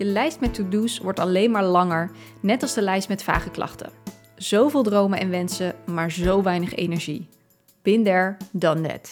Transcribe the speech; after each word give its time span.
Je 0.00 0.06
lijst 0.06 0.40
met 0.40 0.54
to-do's 0.54 0.98
wordt 0.98 1.18
alleen 1.18 1.50
maar 1.50 1.64
langer, 1.64 2.10
net 2.40 2.62
als 2.62 2.74
de 2.74 2.82
lijst 2.82 3.08
met 3.08 3.22
vage 3.22 3.50
klachten. 3.50 3.90
Zoveel 4.36 4.82
dromen 4.82 5.20
en 5.20 5.30
wensen, 5.30 5.74
maar 5.86 6.12
zo 6.12 6.42
weinig 6.42 6.74
energie. 6.74 7.28
There, 7.82 8.36
done 8.50 8.88
that. 8.88 9.10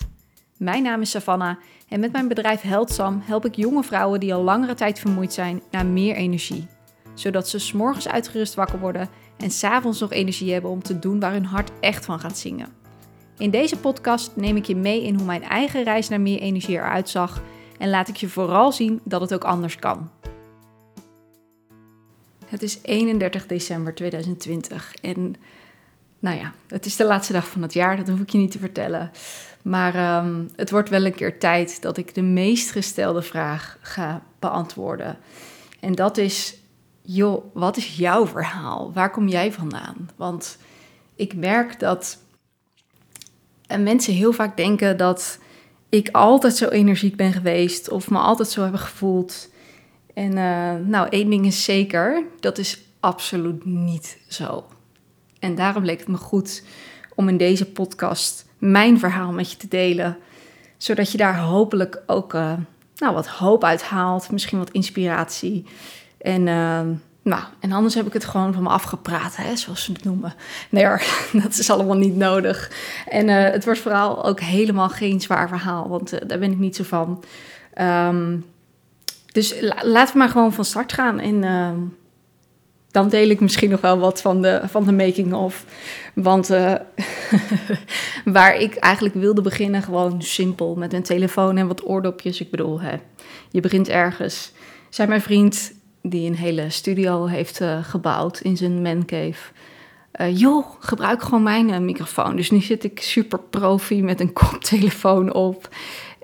Mijn 0.57 0.83
naam 0.83 1.01
is 1.01 1.11
Savannah 1.11 1.57
en 1.89 2.01
met 2.01 2.13
mijn 2.13 2.29
bedrijf 2.29 2.61
Heldsam 2.61 3.23
help 3.25 3.45
ik 3.45 3.55
jonge 3.55 3.83
vrouwen 3.83 4.21
die 4.21 4.35
al 4.35 4.43
langere 4.43 4.75
tijd 4.75 4.99
vermoeid 4.99 5.33
zijn 5.33 5.63
naar 5.71 5.87
meer 5.87 6.15
energie. 6.15 6.67
Zodat 7.15 7.49
ze 7.49 7.59
s'morgens 7.59 8.09
uitgerust 8.09 8.55
wakker 8.55 8.79
worden 8.79 9.09
en 9.37 9.51
s'avonds 9.51 10.01
nog 10.01 10.13
energie 10.13 10.53
hebben 10.53 10.71
om 10.71 10.83
te 10.83 10.99
doen 10.99 11.21
waar 11.21 11.33
hun 11.33 11.47
hart 11.47 11.71
echt 11.81 12.05
van 12.05 12.21
gaat 12.21 12.39
zingen. 12.39 12.69
In 13.39 13.51
deze 13.51 13.79
podcast 13.79 14.37
neem 14.37 14.57
ik 14.57 14.65
je 14.65 14.77
mee 14.77 15.03
in 15.03 15.15
hoe 15.15 15.27
mijn 15.27 15.43
eigen 15.43 15.85
reis 15.85 16.09
naar 16.09 16.21
meer 16.21 16.41
energie 16.41 16.77
eruit 16.77 17.09
zag 17.09 17.43
en 17.79 17.91
laat 17.91 18.09
ik 18.09 18.17
je 18.17 18.29
vooral 18.29 18.73
zien 18.73 19.01
dat 19.05 19.21
het 19.21 19.35
ook 19.35 19.45
anders 19.45 19.77
kan. 19.77 20.11
Het 22.49 22.63
is 22.63 22.79
31 22.83 23.47
december 23.47 23.95
2020 23.95 24.95
en 25.03 25.35
nou 26.19 26.39
ja, 26.39 26.53
het 26.67 26.87
is 26.87 26.97
de 26.97 27.05
laatste 27.05 27.33
dag 27.33 27.49
van 27.49 27.63
het 27.63 27.73
jaar, 27.73 27.97
dat 27.97 28.09
hoef 28.09 28.21
ik 28.21 28.31
je 28.31 28.39
niet 28.39 28.51
te 28.51 28.59
vertellen. 28.59 29.11
Maar 29.63 29.95
ehm, 29.95 30.45
het 30.57 30.71
wordt 30.71 30.89
wel 30.89 31.05
een 31.05 31.15
keer 31.15 31.39
tijd 31.39 31.83
dat 31.83 31.97
ik 31.97 32.15
de 32.15 32.23
meest 32.23 32.71
gestelde 32.71 33.23
vraag 33.23 33.79
ga 33.81 34.23
beantwoorden. 34.39 35.19
En 35.81 35.95
dat 35.95 36.17
is, 36.17 36.57
joh, 37.03 37.45
wat 37.55 37.77
is 37.77 37.97
jouw 37.97 38.27
verhaal? 38.27 38.93
Waar 38.93 39.11
kom 39.11 39.29
jij 39.29 39.53
vandaan? 39.53 40.11
Want 40.17 40.59
ik 41.15 41.35
merk 41.35 41.81
dat 41.81 42.19
en 43.67 43.83
mensen 43.83 44.15
heel 44.15 44.33
vaak 44.33 44.57
denken 44.57 44.97
dat 44.97 45.39
ik 45.89 46.09
altijd 46.13 46.57
zo 46.57 46.69
energiek 46.69 47.17
ben 47.17 47.33
geweest 47.33 47.91
of 47.91 48.11
me 48.11 48.19
altijd 48.19 48.49
zo 48.49 48.63
hebben 48.63 48.81
gevoeld. 48.81 49.49
En 50.19 50.37
uh, 50.37 50.87
nou, 50.87 51.09
één 51.09 51.31
ding 51.31 51.47
is 51.47 51.65
zeker, 51.65 52.23
dat 52.41 52.59
is 52.59 52.81
absoluut 53.01 53.65
niet 53.65 54.19
zo. 54.29 54.65
En 55.39 55.55
daarom 55.55 55.85
leek 55.85 55.99
het 55.99 56.09
me 56.09 56.17
goed 56.17 56.63
om 57.15 57.29
in 57.29 57.37
deze 57.37 57.67
podcast 57.67 58.47
mijn 58.59 58.99
verhaal 58.99 59.33
met 59.33 59.51
je 59.51 59.57
te 59.57 59.69
delen. 59.69 60.19
Zodat 60.77 61.13
je 61.13 61.19
daar 61.19 61.39
hopelijk 61.39 62.03
ook 62.07 62.35
uh, 62.35 62.53
nou, 62.97 63.15
wat 63.15 63.27
hoop 63.27 63.65
uit 63.65 63.83
haalt, 63.83 64.31
misschien 64.31 64.59
wat 64.59 64.71
inspiratie. 64.71 65.65
En 66.21 66.41
uh, 66.41 66.81
nou, 67.23 67.43
en 67.61 67.73
anders 67.73 67.95
heb 67.95 68.07
ik 68.07 68.13
het 68.13 68.25
gewoon 68.25 68.53
van 68.53 68.63
me 68.63 68.69
afgepraat, 68.69 69.37
hè, 69.37 69.57
zoals 69.57 69.85
ze 69.85 69.93
het 69.93 70.05
noemen. 70.05 70.35
Nee 70.71 70.85
dat 71.43 71.59
is 71.59 71.71
allemaal 71.71 71.97
niet 71.97 72.17
nodig. 72.17 72.71
En 73.09 73.29
het 73.29 73.65
wordt 73.65 73.81
vooral 73.81 74.25
ook 74.25 74.41
helemaal 74.41 74.89
geen 74.89 75.21
zwaar 75.21 75.49
verhaal, 75.49 75.89
want 75.89 76.29
daar 76.29 76.39
ben 76.39 76.53
ik 76.53 76.59
niet 76.59 76.77
zo 76.77 76.85
van. 76.85 77.25
Um, 77.81 78.45
dus 79.39 79.61
la 79.61 79.77
laten 79.83 80.13
we 80.13 80.19
maar 80.19 80.29
gewoon 80.29 80.53
van 80.53 80.65
start 80.65 80.93
gaan. 80.93 81.21
En 81.21 81.43
uh, 81.43 81.71
dan 82.91 83.09
deel 83.09 83.29
ik 83.29 83.41
misschien 83.41 83.71
nog 83.71 83.81
wel 83.81 83.99
wat 83.99 84.21
van 84.21 84.43
de, 84.43 84.61
van 84.65 84.85
de 84.85 84.93
making 84.93 85.33
of. 85.33 85.65
Want 86.15 86.51
uh, 86.51 86.75
waar 88.25 88.57
ik 88.57 88.75
eigenlijk 88.75 89.15
wilde 89.15 89.43
beginnen, 89.43 89.83
gewoon 89.83 90.23
simpel, 90.23 90.75
met 90.75 90.93
een 90.93 91.03
telefoon 91.03 91.57
en 91.57 91.67
wat 91.67 91.89
oordopjes. 91.89 92.41
Ik 92.41 92.51
bedoel, 92.51 92.81
hè, 92.81 92.97
je 93.51 93.61
begint 93.61 93.89
ergens. 93.89 94.53
Zei 94.89 95.09
mijn 95.09 95.21
vriend, 95.21 95.73
die 96.03 96.29
een 96.29 96.37
hele 96.37 96.71
studio 96.71 97.27
heeft 97.27 97.61
uh, 97.61 97.85
gebouwd 97.85 98.41
in 98.41 98.57
zijn 98.57 98.83
mancave. 98.83 99.53
Uh, 100.21 100.39
joh, 100.39 100.67
gebruik 100.79 101.23
gewoon 101.23 101.43
mijn 101.43 101.85
microfoon. 101.85 102.37
Dus 102.37 102.51
nu 102.51 102.61
zit 102.61 102.85
ik 102.85 103.01
super 103.01 103.39
profi 103.39 104.03
met 104.03 104.21
een 104.21 104.33
koptelefoon 104.33 105.33
op 105.33 105.69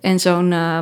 en 0.01 0.21
zo'n 0.21 0.51
uh, 0.51 0.78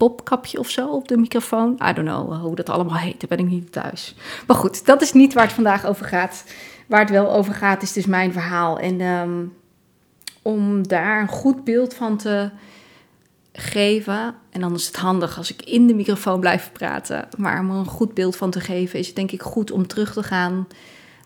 popkapje 0.00 0.58
of 0.58 0.70
zo 0.70 0.88
op 0.88 1.08
de 1.08 1.16
microfoon. 1.16 1.72
I 1.72 1.92
don't 1.92 2.08
know 2.08 2.40
hoe 2.40 2.54
dat 2.54 2.68
allemaal 2.68 2.96
heet, 2.96 3.20
daar 3.20 3.28
ben 3.28 3.46
ik 3.46 3.52
niet 3.52 3.72
thuis. 3.72 4.14
Maar 4.46 4.56
goed, 4.56 4.86
dat 4.86 5.02
is 5.02 5.12
niet 5.12 5.34
waar 5.34 5.44
het 5.44 5.52
vandaag 5.52 5.86
over 5.86 6.06
gaat. 6.06 6.44
Waar 6.86 7.00
het 7.00 7.10
wel 7.10 7.32
over 7.32 7.54
gaat 7.54 7.82
is 7.82 7.92
dus 7.92 8.06
mijn 8.06 8.32
verhaal. 8.32 8.78
En 8.78 9.00
um, 9.00 9.52
om 10.42 10.88
daar 10.88 11.20
een 11.20 11.28
goed 11.28 11.64
beeld 11.64 11.94
van 11.94 12.16
te 12.16 12.50
geven. 13.52 14.34
En 14.50 14.60
dan 14.60 14.74
is 14.74 14.86
het 14.86 14.96
handig 14.96 15.36
als 15.36 15.52
ik 15.52 15.62
in 15.62 15.86
de 15.86 15.94
microfoon 15.94 16.40
blijf 16.40 16.72
praten. 16.72 17.28
Maar 17.36 17.60
om 17.60 17.70
een 17.70 17.86
goed 17.86 18.14
beeld 18.14 18.36
van 18.36 18.50
te 18.50 18.60
geven, 18.60 18.98
is 18.98 19.06
het 19.06 19.16
denk 19.16 19.30
ik 19.30 19.42
goed 19.42 19.70
om 19.70 19.86
terug 19.86 20.12
te 20.12 20.22
gaan 20.22 20.66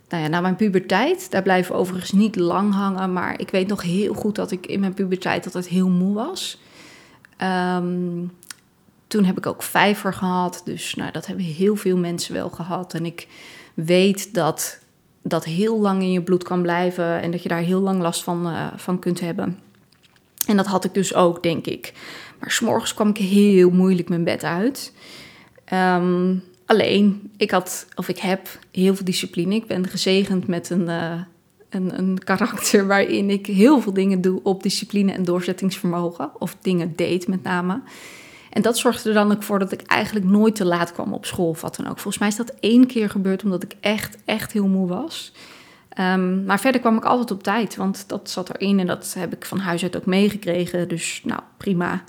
nou 0.08 0.28
naar 0.28 0.42
mijn 0.42 0.56
puberteit. 0.56 1.30
Daar 1.30 1.42
blijven 1.42 1.74
overigens 1.74 2.12
niet 2.12 2.36
lang 2.36 2.74
hangen. 2.74 3.12
Maar 3.12 3.40
ik 3.40 3.50
weet 3.50 3.68
nog 3.68 3.82
heel 3.82 4.14
goed 4.14 4.34
dat 4.34 4.50
ik 4.50 4.66
in 4.66 4.80
mijn 4.80 4.94
puberteit 4.94 5.44
altijd 5.44 5.68
heel 5.68 5.88
moe 5.88 6.14
was. 6.14 6.60
Um, 7.42 8.30
toen 9.14 9.24
heb 9.24 9.38
ik 9.38 9.46
ook 9.46 9.62
vijver 9.62 10.14
gehad. 10.14 10.62
Dus 10.64 10.94
nou, 10.94 11.12
dat 11.12 11.26
hebben 11.26 11.44
heel 11.44 11.76
veel 11.76 11.96
mensen 11.96 12.34
wel 12.34 12.50
gehad. 12.50 12.94
En 12.94 13.06
ik 13.06 13.26
weet 13.74 14.34
dat 14.34 14.78
dat 15.22 15.44
heel 15.44 15.80
lang 15.80 16.02
in 16.02 16.12
je 16.12 16.22
bloed 16.22 16.42
kan 16.42 16.62
blijven. 16.62 17.20
En 17.20 17.30
dat 17.30 17.42
je 17.42 17.48
daar 17.48 17.60
heel 17.60 17.80
lang 17.80 18.00
last 18.00 18.22
van, 18.22 18.46
uh, 18.46 18.66
van 18.76 18.98
kunt 18.98 19.20
hebben. 19.20 19.58
En 20.46 20.56
dat 20.56 20.66
had 20.66 20.84
ik 20.84 20.94
dus 20.94 21.14
ook, 21.14 21.42
denk 21.42 21.66
ik. 21.66 21.92
Maar 22.40 22.50
s'morgens 22.50 22.94
kwam 22.94 23.08
ik 23.08 23.16
heel 23.16 23.70
moeilijk 23.70 24.08
mijn 24.08 24.24
bed 24.24 24.44
uit. 24.44 24.92
Um, 25.72 26.42
alleen, 26.66 27.30
ik 27.36 27.50
had, 27.50 27.86
of 27.94 28.08
ik 28.08 28.18
heb 28.18 28.58
heel 28.72 28.94
veel 28.94 29.04
discipline. 29.04 29.54
Ik 29.54 29.66
ben 29.66 29.88
gezegend 29.88 30.46
met 30.46 30.70
een, 30.70 30.86
uh, 30.86 31.20
een, 31.68 31.98
een 31.98 32.18
karakter 32.24 32.86
waarin 32.92 33.30
ik 33.30 33.46
heel 33.46 33.80
veel 33.80 33.92
dingen 33.92 34.20
doe 34.20 34.40
op 34.42 34.62
discipline 34.62 35.12
en 35.12 35.24
doorzettingsvermogen. 35.24 36.40
Of 36.40 36.56
dingen 36.60 36.92
deed 36.96 37.28
met 37.28 37.42
name. 37.42 37.80
En 38.54 38.62
dat 38.62 38.78
zorgde 38.78 39.08
er 39.08 39.14
dan 39.14 39.32
ook 39.32 39.42
voor 39.42 39.58
dat 39.58 39.72
ik 39.72 39.82
eigenlijk 39.82 40.26
nooit 40.26 40.54
te 40.54 40.64
laat 40.64 40.92
kwam 40.92 41.12
op 41.12 41.26
school 41.26 41.48
of 41.48 41.60
wat 41.60 41.76
dan 41.76 41.86
ook. 41.86 41.98
Volgens 41.98 42.18
mij 42.18 42.28
is 42.28 42.36
dat 42.36 42.54
één 42.60 42.86
keer 42.86 43.10
gebeurd 43.10 43.44
omdat 43.44 43.62
ik 43.62 43.74
echt, 43.80 44.16
echt 44.24 44.52
heel 44.52 44.66
moe 44.66 44.88
was. 44.88 45.32
Um, 45.98 46.44
maar 46.44 46.60
verder 46.60 46.80
kwam 46.80 46.96
ik 46.96 47.04
altijd 47.04 47.30
op 47.30 47.42
tijd, 47.42 47.76
want 47.76 48.08
dat 48.08 48.30
zat 48.30 48.48
erin 48.48 48.80
en 48.80 48.86
dat 48.86 49.14
heb 49.18 49.32
ik 49.32 49.44
van 49.44 49.58
huis 49.58 49.82
uit 49.82 49.96
ook 49.96 50.06
meegekregen. 50.06 50.88
Dus 50.88 51.20
nou, 51.24 51.40
prima. 51.56 52.04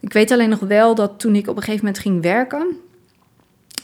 Ik 0.00 0.12
weet 0.12 0.30
alleen 0.30 0.48
nog 0.48 0.60
wel 0.60 0.94
dat 0.94 1.18
toen 1.18 1.34
ik 1.34 1.48
op 1.48 1.56
een 1.56 1.62
gegeven 1.62 1.84
moment 1.84 2.02
ging 2.02 2.22
werken. 2.22 2.76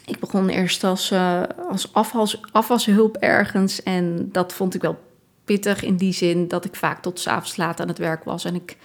Ik 0.05 0.19
begon 0.19 0.49
eerst 0.49 0.85
als, 0.85 1.11
uh, 1.13 1.43
als 1.69 1.93
afwas, 1.93 2.41
afwashulp 2.53 3.17
ergens. 3.17 3.83
En 3.83 4.29
dat 4.33 4.53
vond 4.53 4.75
ik 4.75 4.83
wel 4.83 4.99
pittig 5.45 5.83
in 5.83 5.97
die 5.97 6.13
zin 6.13 6.49
dat 6.49 6.65
ik 6.65 6.75
vaak 6.75 7.03
tot 7.03 7.21
s'avonds 7.21 7.57
laat 7.57 7.81
aan 7.81 7.89
het 7.89 7.99
werk 7.99 8.25
was. 8.25 8.45
En 8.45 8.55
ik, 8.55 8.77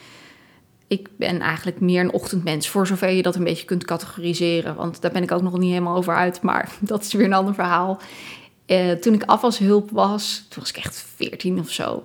ik 0.91 1.07
ben 1.18 1.40
eigenlijk 1.40 1.79
meer 1.79 2.02
een 2.02 2.12
ochtendmens, 2.12 2.69
voor 2.69 2.88
zover 2.88 3.09
je 3.09 3.22
dat 3.22 3.35
een 3.35 3.44
beetje 3.44 3.66
kunt 3.66 3.85
categoriseren. 3.85 4.75
Want 4.75 5.02
daar 5.02 5.12
ben 5.12 5.24
ik 5.24 5.31
ook 5.31 5.41
nog 5.41 5.57
niet 5.57 5.69
helemaal 5.69 5.96
over 5.96 6.16
uit, 6.16 6.41
maar 6.41 6.69
dat 6.79 7.02
is 7.02 7.13
weer 7.13 7.25
een 7.25 7.34
ander 7.34 7.53
verhaal. 7.53 8.00
Uh, 8.68 8.91
toen 8.91 9.13
ik 9.13 9.24
afwashulp 9.24 9.91
was, 9.91 10.46
toen 10.50 10.59
was 10.59 10.69
ik 10.69 10.78
echt 10.78 11.06
14 11.16 11.59
of 11.59 11.69
zo. 11.69 12.03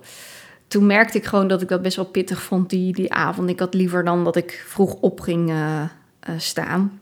Toen 0.69 0.86
merkte 0.86 1.19
ik 1.19 1.24
gewoon 1.24 1.48
dat 1.48 1.62
ik 1.62 1.69
dat 1.69 1.82
best 1.82 1.97
wel 1.97 2.04
pittig 2.04 2.42
vond 2.42 2.70
die, 2.70 2.92
die 2.92 3.12
avond. 3.12 3.48
Ik 3.50 3.58
had 3.58 3.74
liever 3.74 4.04
dan 4.04 4.24
dat 4.24 4.36
ik 4.36 4.64
vroeg 4.66 4.94
op 4.94 5.20
ging 5.20 5.50
uh, 5.50 5.82
uh, 5.82 5.88
staan. 6.36 7.00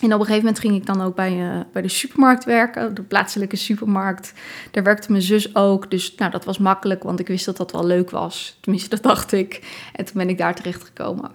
En 0.00 0.12
op 0.12 0.20
een 0.20 0.26
gegeven 0.26 0.44
moment 0.44 0.58
ging 0.58 0.74
ik 0.74 0.86
dan 0.86 1.00
ook 1.00 1.14
bij, 1.14 1.66
bij 1.72 1.82
de 1.82 1.88
supermarkt 1.88 2.44
werken, 2.44 2.94
de 2.94 3.02
plaatselijke 3.02 3.56
supermarkt. 3.56 4.32
Daar 4.70 4.82
werkte 4.82 5.10
mijn 5.10 5.22
zus 5.22 5.54
ook, 5.54 5.90
dus 5.90 6.14
nou, 6.14 6.30
dat 6.30 6.44
was 6.44 6.58
makkelijk, 6.58 7.02
want 7.02 7.20
ik 7.20 7.26
wist 7.26 7.44
dat 7.44 7.56
dat 7.56 7.72
wel 7.72 7.86
leuk 7.86 8.10
was. 8.10 8.58
Tenminste, 8.60 8.88
dat 8.88 9.02
dacht 9.02 9.32
ik. 9.32 9.60
En 9.92 10.04
toen 10.04 10.14
ben 10.16 10.28
ik 10.28 10.38
daar 10.38 10.54
terecht 10.54 10.84
gekomen. 10.84 11.30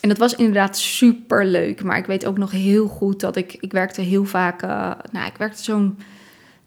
En 0.00 0.08
dat 0.08 0.18
was 0.18 0.34
inderdaad 0.34 0.78
super 0.78 1.46
leuk, 1.46 1.82
maar 1.82 1.96
ik 1.96 2.06
weet 2.06 2.26
ook 2.26 2.38
nog 2.38 2.50
heel 2.50 2.86
goed 2.86 3.20
dat 3.20 3.36
ik, 3.36 3.56
ik 3.60 3.72
werkte 3.72 4.00
heel 4.00 4.24
vaak, 4.24 4.62
nou, 5.12 5.26
ik 5.26 5.36
werkte 5.36 5.62
zo'n 5.62 5.98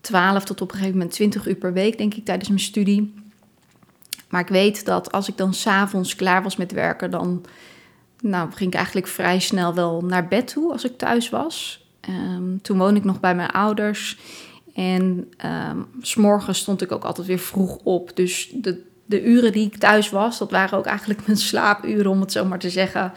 12 0.01 0.44
tot 0.44 0.61
op 0.61 0.69
een 0.69 0.78
gegeven 0.78 0.97
moment 0.97 1.16
20 1.16 1.47
uur 1.47 1.55
per 1.55 1.73
week, 1.73 1.97
denk 1.97 2.13
ik, 2.13 2.25
tijdens 2.25 2.50
mijn 2.50 2.61
studie. 2.61 3.14
Maar 4.29 4.41
ik 4.41 4.47
weet 4.47 4.85
dat 4.85 5.11
als 5.11 5.28
ik 5.28 5.37
dan 5.37 5.53
s'avonds 5.53 6.16
klaar 6.16 6.43
was 6.43 6.55
met 6.55 6.72
werken, 6.72 7.11
dan 7.11 7.46
nou, 8.29 8.51
ging 8.51 8.69
ik 8.69 8.75
eigenlijk 8.75 9.07
vrij 9.07 9.39
snel 9.39 9.73
wel 9.73 10.01
naar 10.01 10.27
bed 10.27 10.47
toe 10.47 10.72
als 10.72 10.83
ik 10.83 10.97
thuis 10.97 11.29
was. 11.29 11.85
Um, 12.09 12.61
toen 12.61 12.77
woonde 12.77 12.99
ik 12.99 13.05
nog 13.05 13.19
bij 13.19 13.35
mijn 13.35 13.51
ouders. 13.51 14.17
En 14.73 15.33
um, 15.45 15.87
s'morgens 16.01 16.59
stond 16.59 16.81
ik 16.81 16.91
ook 16.91 17.03
altijd 17.03 17.27
weer 17.27 17.39
vroeg 17.39 17.77
op. 17.83 18.11
Dus 18.16 18.49
de, 18.53 18.83
de 19.05 19.23
uren 19.23 19.51
die 19.51 19.66
ik 19.66 19.77
thuis 19.77 20.09
was, 20.09 20.37
dat 20.37 20.51
waren 20.51 20.77
ook 20.77 20.85
eigenlijk 20.85 21.25
mijn 21.25 21.37
slaapuren, 21.37 22.11
om 22.11 22.19
het 22.19 22.31
zo 22.31 22.45
maar 22.45 22.59
te 22.59 22.69
zeggen. 22.69 23.13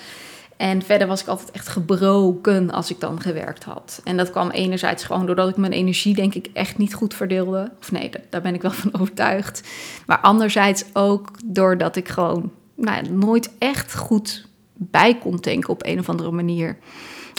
En 0.56 0.82
verder 0.82 1.06
was 1.06 1.20
ik 1.20 1.26
altijd 1.26 1.50
echt 1.50 1.68
gebroken 1.68 2.70
als 2.70 2.90
ik 2.90 3.00
dan 3.00 3.20
gewerkt 3.20 3.64
had. 3.64 4.00
En 4.04 4.16
dat 4.16 4.30
kwam 4.30 4.50
enerzijds 4.50 5.04
gewoon 5.04 5.26
doordat 5.26 5.48
ik 5.48 5.56
mijn 5.56 5.72
energie 5.72 6.14
denk 6.14 6.34
ik 6.34 6.48
echt 6.52 6.78
niet 6.78 6.94
goed 6.94 7.14
verdeelde. 7.14 7.70
Of 7.80 7.92
nee, 7.92 8.10
daar 8.30 8.42
ben 8.42 8.54
ik 8.54 8.62
wel 8.62 8.70
van 8.70 8.94
overtuigd. 9.00 9.68
Maar 10.06 10.18
anderzijds 10.20 10.84
ook 10.92 11.30
doordat 11.44 11.96
ik 11.96 12.08
gewoon 12.08 12.52
nou, 12.74 13.10
nooit 13.10 13.50
echt 13.58 13.96
goed 13.96 14.47
bij 14.78 15.18
kon 15.18 15.36
denken 15.36 15.70
op 15.70 15.86
een 15.86 15.98
of 15.98 16.08
andere 16.08 16.30
manier. 16.30 16.78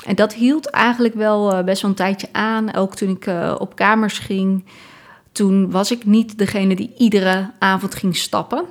En 0.06 0.16
dat 0.16 0.34
hield 0.34 0.70
eigenlijk 0.70 1.14
wel 1.14 1.54
uh, 1.54 1.64
best 1.64 1.82
wel 1.82 1.92
een 1.92 1.98
tijdje 1.98 2.28
aan. 2.32 2.76
Ook 2.76 2.96
toen 2.96 3.10
ik 3.10 3.28
uh, 3.28 3.56
op 3.58 3.76
kamers 3.76 4.20
ging, 4.20 4.66
toen 5.32 5.72
was 5.72 5.92
ik 5.92 6.06
niet 6.06 6.38
degene 6.38 6.76
die 6.76 6.94
iedere 6.98 7.52
avond 7.60 7.96
ging 7.96 8.16
stappen. 8.16 8.66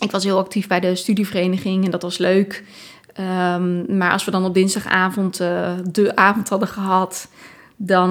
Ik 0.00 0.10
was 0.10 0.24
heel 0.24 0.38
actief 0.38 0.66
bij 0.66 0.80
de 0.80 0.94
studievereniging 0.94 1.84
en 1.84 1.90
dat 1.90 2.02
was 2.02 2.18
leuk. 2.18 2.64
Ehm, 3.12 3.96
maar 3.96 4.12
als 4.12 4.24
we 4.24 4.30
dan 4.30 4.44
op 4.44 4.54
dinsdagavond 4.54 5.40
uh, 5.40 5.72
de 5.84 6.16
avond 6.16 6.48
hadden 6.48 6.68
gehad, 6.68 7.28
dan 7.76 8.10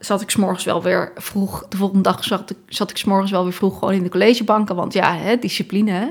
zat 0.00 0.20
ik 0.20 0.30
s'morgens 0.30 0.64
wel 0.64 0.82
weer 0.82 1.12
vroeg. 1.14 1.66
De 1.68 1.76
volgende 1.76 2.02
dag 2.02 2.24
zat 2.24 2.50
ik, 2.50 2.56
zat 2.68 2.90
ik 2.90 2.96
s'morgens 2.96 3.30
wel 3.30 3.42
weer 3.42 3.52
vroeg 3.52 3.78
gewoon 3.78 3.94
in 3.94 4.02
de 4.02 4.08
collegebanken. 4.08 4.76
Want 4.76 4.92
ja, 4.92 5.16
hè, 5.16 5.36
discipline, 5.36 5.90
hè? 5.90 6.06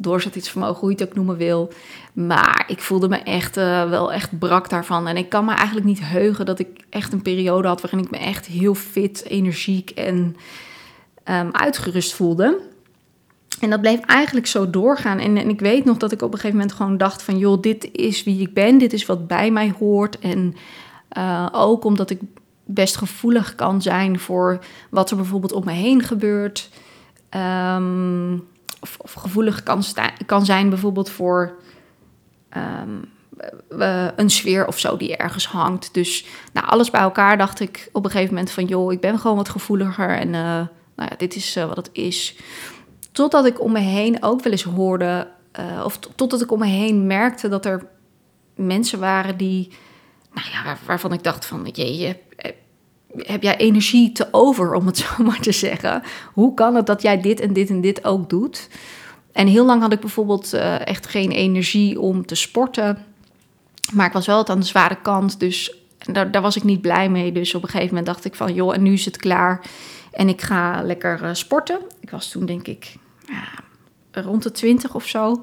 Doorzettingsvermogen, 0.00 0.80
hoe 0.80 0.90
je 0.90 0.96
het 0.96 1.08
ook 1.08 1.14
noemen 1.14 1.36
wil. 1.36 1.72
Maar 2.12 2.64
ik 2.66 2.80
voelde 2.80 3.08
me 3.08 3.16
echt 3.16 3.56
uh, 3.56 3.88
wel 3.88 4.12
echt 4.12 4.38
brak 4.38 4.68
daarvan. 4.68 5.06
En 5.06 5.16
ik 5.16 5.28
kan 5.28 5.44
me 5.44 5.52
eigenlijk 5.52 5.86
niet 5.86 6.00
heugen 6.00 6.46
dat 6.46 6.58
ik 6.58 6.84
echt 6.90 7.12
een 7.12 7.22
periode 7.22 7.68
had 7.68 7.80
waarin 7.80 8.04
ik 8.04 8.10
me 8.10 8.18
echt 8.18 8.46
heel 8.46 8.74
fit, 8.74 9.24
energiek 9.24 9.90
en 9.90 10.36
um, 11.24 11.50
uitgerust 11.52 12.14
voelde. 12.14 12.58
En 13.60 13.70
dat 13.70 13.80
bleef 13.80 14.00
eigenlijk 14.00 14.46
zo 14.46 14.70
doorgaan. 14.70 15.18
En, 15.18 15.36
en, 15.36 15.48
ik 15.48 15.60
weet 15.60 15.84
nog 15.84 15.96
dat 15.96 16.12
ik 16.12 16.22
op 16.22 16.32
een 16.32 16.38
gegeven 16.38 16.56
moment 16.56 16.76
gewoon 16.76 16.96
dacht 16.96 17.22
van... 17.22 17.38
joh, 17.38 17.60
dit 17.60 17.88
is 17.92 18.24
wie 18.24 18.40
ik 18.40 18.54
ben, 18.54 18.78
dit 18.78 18.92
is 18.92 19.06
wat 19.06 19.26
bij 19.26 19.50
mij 19.50 19.74
hoort. 19.78 20.18
En 20.18 20.54
uh, 21.18 21.46
ook 21.52 21.84
omdat 21.84 22.10
ik 22.10 22.20
best 22.64 22.96
gevoelig 22.96 23.54
kan 23.54 23.82
zijn 23.82 24.18
voor 24.18 24.58
wat 24.90 25.10
er 25.10 25.16
bijvoorbeeld 25.16 25.52
om 25.52 25.64
me 25.64 25.72
heen 25.72 26.02
gebeurt. 26.02 26.70
Um, 27.74 28.48
of, 28.80 28.98
gevoelig 29.16 29.62
kan, 29.62 29.82
kan 30.26 30.44
zijn 30.44 30.68
bijvoorbeeld 30.68 31.10
voor 31.10 31.58
um, 32.56 33.04
een 34.16 34.30
sfeer 34.30 34.66
of 34.66 34.78
zo 34.78 34.96
die 34.96 35.16
ergens 35.16 35.46
hangt. 35.46 35.94
Dus 35.94 36.26
nou, 36.52 36.66
alles 36.66 36.90
bij 36.90 37.00
elkaar 37.00 37.38
dacht 37.38 37.60
ik 37.60 37.88
op 37.92 38.04
een 38.04 38.10
gegeven 38.10 38.34
moment 38.34 38.52
van... 38.52 38.64
joh, 38.64 38.92
ik 38.92 39.00
ben 39.00 39.18
gewoon 39.18 39.36
wat 39.36 39.48
gevoeliger 39.48 40.18
en 40.18 40.26
uh, 40.26 40.32
nou 40.32 41.10
ja, 41.10 41.16
dit 41.16 41.36
is 41.36 41.56
uh, 41.56 41.64
wat 41.64 41.76
het 41.76 41.90
is. 41.92 42.36
Totdat 43.12 43.46
ik 43.46 43.60
om 43.60 43.72
me 43.72 43.78
heen 43.78 44.22
ook 44.22 44.42
wel 44.42 44.52
eens 44.52 44.62
hoorde... 44.62 45.28
Uh, 45.60 45.84
of 45.84 45.98
totdat 45.98 46.40
ik 46.40 46.52
om 46.52 46.58
me 46.58 46.66
heen 46.66 47.06
merkte 47.06 47.48
dat 47.48 47.64
er 47.64 47.86
mensen 48.54 48.98
waren 48.98 49.36
die... 49.36 49.72
Nou 50.32 50.48
ja, 50.52 50.64
waar, 50.64 50.78
waarvan 50.86 51.12
ik 51.12 51.22
dacht 51.22 51.46
van, 51.46 51.70
je 51.72 52.16
heb 53.16 53.42
jij 53.42 53.56
energie 53.56 54.12
te 54.12 54.28
over, 54.30 54.74
om 54.74 54.86
het 54.86 54.96
zo 55.16 55.24
maar 55.24 55.40
te 55.40 55.52
zeggen? 55.52 56.02
Hoe 56.32 56.54
kan 56.54 56.74
het 56.74 56.86
dat 56.86 57.02
jij 57.02 57.20
dit 57.20 57.40
en 57.40 57.52
dit 57.52 57.68
en 57.68 57.80
dit 57.80 58.04
ook 58.04 58.30
doet? 58.30 58.68
En 59.32 59.46
heel 59.46 59.64
lang 59.64 59.82
had 59.82 59.92
ik 59.92 60.00
bijvoorbeeld 60.00 60.54
uh, 60.54 60.86
echt 60.86 61.06
geen 61.06 61.30
energie 61.30 62.00
om 62.00 62.26
te 62.26 62.34
sporten. 62.34 62.98
Maar 63.92 64.06
ik 64.06 64.12
was 64.12 64.26
wel 64.26 64.48
aan 64.48 64.60
de 64.60 64.66
zware 64.66 65.00
kant, 65.02 65.40
dus 65.40 65.74
daar, 65.98 66.30
daar, 66.30 66.42
was 66.42 66.56
ik 66.56 66.64
niet 66.64 66.80
blij 66.80 67.08
mee. 67.08 67.32
Dus 67.32 67.54
op 67.54 67.62
een 67.62 67.68
gegeven 67.68 67.88
moment 67.88 68.06
dacht 68.06 68.24
ik 68.24 68.34
van, 68.34 68.54
joh, 68.54 68.74
en 68.74 68.82
nu 68.82 68.92
is 68.92 69.04
het 69.04 69.16
klaar. 69.16 69.60
En 70.10 70.28
ik 70.28 70.40
ga 70.40 70.82
lekker 70.82 71.22
uh, 71.22 71.28
sporten. 71.32 71.78
Ik 72.00 72.10
was 72.10 72.30
toen 72.30 72.46
denk 72.46 72.66
ik 72.66 72.94
rond 74.10 74.42
de 74.42 74.50
twintig 74.50 74.94
of 74.94 75.06
zo. 75.06 75.40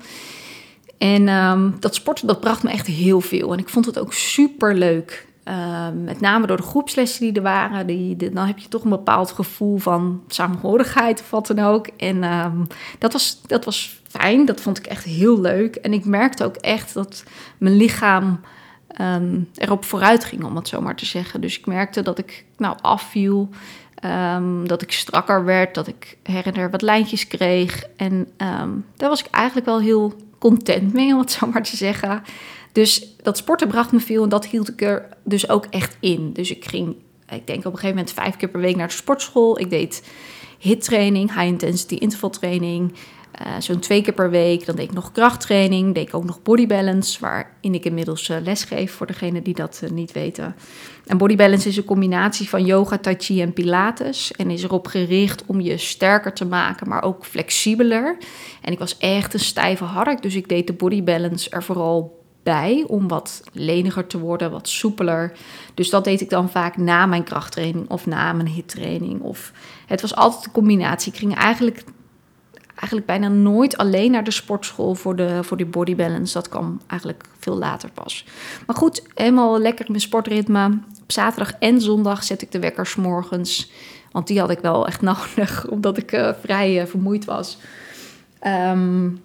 En 0.98 1.28
um, 1.28 1.76
dat 1.80 1.96
sporten, 1.96 2.28
dat 2.28 2.40
bracht 2.40 2.64
me 2.64 2.70
echt 2.70 2.88
heel 2.88 3.22
veel. 3.22 3.54
En 3.54 3.60
ik 3.60 3.70
vond 3.70 3.86
het 3.86 4.00
ook 4.00 4.14
super 4.14 4.76
leuk. 4.76 5.27
Uh, 5.48 5.88
met 6.04 6.20
name 6.20 6.48
door 6.48 6.58
de 6.58 6.64
groepslessen 6.64 7.22
die 7.22 7.34
er 7.34 7.42
waren. 7.42 7.88
Die, 7.88 8.32
dan 8.32 8.48
heb 8.48 8.58
je 8.58 8.68
toch 8.68 8.84
een 8.84 8.90
bepaald 8.90 9.32
gevoel 9.32 9.78
van 9.78 10.24
samenhorigheid 10.28 11.20
of 11.20 11.30
wat 11.30 11.48
dan 11.48 11.60
ook. 11.60 11.88
En 11.88 12.24
um, 12.24 12.68
dat, 13.00 13.14
was, 13.14 13.42
dat 13.46 13.66
was 13.66 14.02
fijn. 14.08 14.46
Dat 14.46 14.62
vond 14.62 14.78
ik 14.78 14.86
echt 14.86 15.04
heel 15.04 15.42
leuk. 15.42 15.76
En 15.76 15.94
ik 15.94 16.06
merkte 16.06 16.44
ook 16.44 16.56
echt 16.56 16.94
dat 16.94 17.24
mijn 17.58 17.76
lichaam 17.76 18.40
um, 19.02 19.50
erop 19.56 19.86
vooruit 19.86 20.26
ging, 20.26 20.44
om 20.44 20.56
het 20.56 20.68
zo 20.68 20.82
maar 20.82 20.96
te 20.96 21.06
zeggen. 21.06 21.42
Dus 21.42 21.60
ik 21.60 21.66
merkte 21.66 22.02
dat 22.02 22.18
ik 22.18 22.46
nou 22.58 22.78
afviel. 22.82 23.50
Dat 24.64 24.82
ik 24.82 24.92
strakker 24.92 25.46
werd, 25.46 25.76
dat 25.76 25.88
ik 25.88 26.18
her 26.24 26.46
en 26.46 26.54
der 26.54 26.70
wat 26.70 26.82
lijntjes 26.82 27.28
kreeg. 27.28 27.84
En 27.96 28.28
daar 28.96 29.10
was 29.10 29.20
ik 29.20 29.28
eigenlijk 29.32 29.66
wel 29.66 29.80
heel 29.80 30.14
content 30.38 30.94
mee, 30.94 31.14
om 31.14 31.20
het 31.20 31.32
zo 31.32 31.48
maar 31.48 31.64
te 31.64 31.76
zeggen. 31.76 32.24
Dus 32.72 33.16
dat 33.28 33.38
sporten 33.38 33.68
bracht 33.68 33.92
me 33.92 34.00
veel 34.00 34.24
en 34.24 34.30
dat 34.30 34.46
hield 34.46 34.70
ik 34.70 34.82
er 34.82 35.10
dus 35.24 35.50
ook 35.50 35.66
echt 35.66 35.98
in. 36.00 36.34
Dus 36.34 36.52
ik 36.52 36.66
ging, 36.66 36.96
ik 37.30 37.48
denk 37.48 37.60
op 37.60 37.66
een 37.66 37.80
gegeven 37.80 37.96
moment 37.96 38.12
vijf 38.12 38.36
keer 38.36 38.50
per 38.50 38.60
week 38.60 38.76
naar 38.76 38.88
de 38.88 38.94
sportschool. 38.94 39.60
Ik 39.60 39.70
deed 39.70 40.04
HIT-training, 40.58 41.34
high-intensity 41.34 41.96
intervaltraining. 41.96 42.94
Uh, 43.42 43.48
Zo'n 43.60 43.80
twee 43.80 44.02
keer 44.02 44.14
per 44.14 44.30
week. 44.30 44.66
Dan 44.66 44.76
deed 44.76 44.88
ik 44.88 44.94
nog 44.94 45.12
krachttraining. 45.12 45.94
Deed 45.94 46.08
ik 46.08 46.14
ook 46.14 46.24
nog 46.24 46.42
bodybalance, 46.42 47.20
waarin 47.20 47.74
ik 47.74 47.86
inmiddels 47.86 48.30
uh, 48.30 48.38
les 48.44 48.64
geef 48.64 48.92
voor 48.92 49.08
degenen 49.08 49.44
die 49.44 49.54
dat 49.54 49.82
uh, 49.84 49.90
niet 49.90 50.12
weten. 50.12 50.56
En 51.06 51.18
bodybalance 51.18 51.68
is 51.68 51.78
een 51.78 51.84
combinatie 51.84 52.50
van 52.50 52.66
yoga, 52.66 52.98
tai 52.98 53.16
chi 53.18 53.42
en 53.42 53.54
pilates. 53.54 54.32
En 54.32 54.52
is 54.52 54.64
erop 54.64 54.88
gericht 54.88 55.44
om 55.46 55.62
je 55.62 55.78
sterker 55.78 56.34
te 56.34 56.46
maken, 56.46 56.90
maar 56.90 57.04
ook 57.04 57.26
flexibeler. 57.26 58.18
En 58.62 58.72
ik 58.72 58.80
was 58.80 58.98
echt 58.98 59.34
een 59.34 59.40
stijve 59.40 59.84
hark, 59.84 60.22
dus 60.22 60.36
ik 60.36 60.50
deed 60.50 60.68
de 60.68 60.74
bodybalance 60.74 61.50
er 61.50 61.64
vooral 61.64 62.17
bij 62.48 62.84
om 62.88 63.08
wat 63.08 63.44
leniger 63.52 64.08
te 64.08 64.20
worden, 64.20 64.52
wat 64.52 64.68
soepeler. 64.68 65.38
Dus 65.74 65.90
dat 65.90 66.04
deed 66.04 66.22
ik 66.22 66.30
dan 66.30 66.50
vaak 66.50 66.78
na 66.78 67.06
mijn 67.06 67.24
krachttraining 67.24 67.90
of 67.90 68.06
na 68.06 68.34
mijn 68.34 68.48
hittraining. 68.48 69.22
Of 69.22 69.52
het 69.86 70.02
was 70.02 70.16
altijd 70.16 70.46
een 70.46 70.52
combinatie. 70.52 71.12
Ik 71.12 71.18
ging 71.18 71.36
eigenlijk, 71.36 71.84
eigenlijk 72.76 73.06
bijna 73.06 73.28
nooit 73.28 73.78
alleen 73.78 74.12
naar 74.12 74.24
de 74.24 74.32
sportschool 74.32 74.96
voor 74.96 75.16
de, 75.16 75.44
voor 75.44 75.58
die 75.58 75.66
body 75.66 75.96
balance. 75.96 76.34
Dat 76.34 76.50
kwam 76.50 76.82
eigenlijk 76.88 77.24
veel 77.40 77.58
later 77.58 77.90
pas. 77.92 78.26
Maar 78.66 78.76
goed, 78.76 79.04
helemaal 79.14 79.60
lekker 79.60 79.86
mijn 79.88 80.02
sportritme. 80.02 80.80
Op 81.02 81.12
zaterdag 81.12 81.54
en 81.60 81.82
zondag 81.82 82.24
zet 82.24 82.42
ik 82.42 82.52
de 82.52 82.60
wekkers 82.60 82.96
morgens. 82.96 83.72
Want 84.12 84.28
die 84.28 84.40
had 84.40 84.50
ik 84.50 84.60
wel 84.60 84.88
echt 84.88 85.02
nodig, 85.12 85.68
omdat 85.70 85.98
ik 85.98 86.12
uh, 86.12 86.30
vrij 86.42 86.82
uh, 86.82 86.88
vermoeid 86.88 87.26
was. 87.26 87.58
Um, 88.46 89.22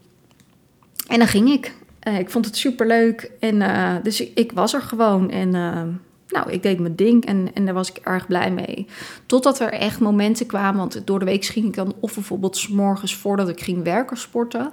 en 1.09 1.19
dan 1.19 1.29
ging 1.29 1.51
ik. 1.51 1.81
Uh, 2.09 2.19
ik 2.19 2.31
vond 2.31 2.45
het 2.45 2.57
super 2.57 2.87
leuk. 2.87 3.31
En 3.41 3.55
uh, 3.61 3.95
dus 4.03 4.21
ik, 4.21 4.53
was 4.53 4.75
er 4.75 4.83
gewoon. 4.83 5.31
En 5.31 5.55
uh, 5.55 5.83
nou, 6.29 6.51
ik 6.51 6.63
deed 6.63 6.81
mijn 6.81 6.97
ding 6.97 7.25
en, 7.25 7.51
en 7.55 7.65
daar 7.65 7.75
was 7.75 7.91
ik 7.91 7.97
erg 7.97 8.27
blij 8.27 8.51
mee. 8.51 8.87
Totdat 9.27 9.61
er 9.61 9.73
echt 9.73 10.01
momenten 10.01 10.47
kwamen. 10.47 10.79
Want 10.79 11.07
door 11.07 11.19
de 11.19 11.25
week 11.25 11.45
ging 11.45 11.67
ik 11.67 11.75
dan 11.75 11.95
of 12.01 12.15
bijvoorbeeld 12.15 12.57
s 12.57 12.69
morgens 12.69 13.17
voordat 13.17 13.49
ik 13.49 13.61
ging 13.61 13.85
werken 13.85 14.17
sporten. 14.17 14.73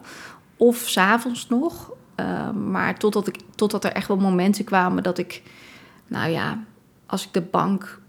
Of 0.57 0.77
s'avonds 0.77 1.47
nog. 1.47 1.91
maar 2.55 2.97
totdat, 2.97 3.27
ik, 3.27 3.35
totdat 3.55 3.83
er 3.83 3.91
echt 3.91 4.07
wel 4.07 4.17
momenten 4.17 4.63
kwamen 4.63 5.03
dat 5.03 5.17
ik, 5.17 5.41
nou 6.07 6.31
ja, 6.31 6.63
als 7.05 7.25
ik 7.25 7.33
de 7.33 7.41
bank 7.41 7.99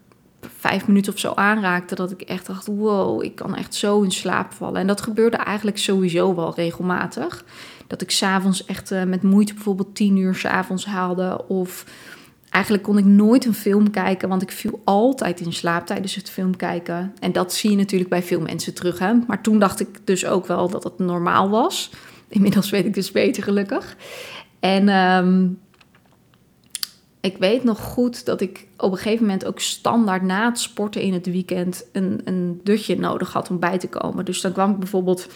vijf 0.41 0.87
minuten 0.87 1.13
of 1.13 1.19
zo 1.19 1.33
aanraakte, 1.35 1.95
dat 1.95 2.11
ik 2.11 2.21
echt 2.21 2.47
dacht: 2.47 2.67
wow, 2.67 3.23
ik 3.23 3.35
kan 3.35 3.57
echt 3.57 3.75
zo 3.75 4.03
in 4.03 4.11
slaap 4.11 4.53
vallen. 4.53 4.81
En 4.81 4.87
dat 4.87 5.01
gebeurde 5.01 5.37
eigenlijk 5.37 5.79
sowieso 5.79 6.35
wel 6.35 6.55
regelmatig. 6.55 7.45
Dat 7.91 8.03
ik 8.03 8.11
s'avonds 8.11 8.65
echt 8.65 8.91
uh, 8.91 9.03
met 9.03 9.23
moeite 9.23 9.55
bijvoorbeeld 9.55 9.95
tien 9.95 10.17
uur 10.17 10.35
s'avonds 10.35 10.85
haalde. 10.85 11.49
Of 11.49 11.85
eigenlijk 12.51 12.83
kon 12.85 12.99
ik 12.99 13.05
nooit 13.05 13.45
een 13.45 13.55
film 13.55 13.91
kijken, 13.91 14.29
want 14.29 14.43
ik 14.43 14.51
viel 14.51 14.81
altijd 14.85 15.41
in 15.41 15.53
slaap 15.53 15.87
tijdens 15.87 16.15
het 16.15 16.31
film 16.31 16.57
kijken. 16.57 17.13
En 17.21 17.33
dat 17.33 17.53
zie 17.53 17.71
je 17.71 17.77
natuurlijk 17.77 18.11
bij 18.11 18.23
veel 18.23 18.41
mensen 18.41 18.75
terug. 18.75 18.99
Hè? 18.99 19.13
Maar 19.27 19.43
toen 19.43 19.59
dacht 19.59 19.81
ik 19.81 19.89
dus 20.05 20.27
ook 20.27 20.47
wel 20.47 20.69
dat 20.69 20.85
het 20.85 20.99
normaal 20.99 21.49
was. 21.49 21.91
Inmiddels 22.29 22.71
weet 22.71 22.85
ik 22.85 22.95
dus 22.95 23.13
beter, 23.13 23.43
gelukkig. 23.43 23.97
En 24.61 24.89
um, 24.89 25.59
ik 27.21 27.37
weet 27.37 27.65
nog 27.65 27.81
goed 27.81 28.25
dat 28.25 28.41
ik 28.41 28.67
op 28.77 28.93
een 28.93 28.99
gegeven 28.99 29.25
moment 29.25 29.45
ook 29.45 29.61
standaard 29.61 30.23
na 30.23 30.49
het 30.49 30.59
sporten 30.59 31.01
in 31.01 31.13
het 31.13 31.27
weekend 31.27 31.85
een, 31.93 32.21
een 32.25 32.61
dutje 32.65 32.99
nodig 32.99 33.33
had 33.33 33.51
om 33.51 33.59
bij 33.59 33.79
te 33.79 33.89
komen. 33.89 34.25
Dus 34.25 34.41
dan 34.41 34.53
kwam 34.53 34.71
ik 34.71 34.79
bijvoorbeeld 34.79 35.29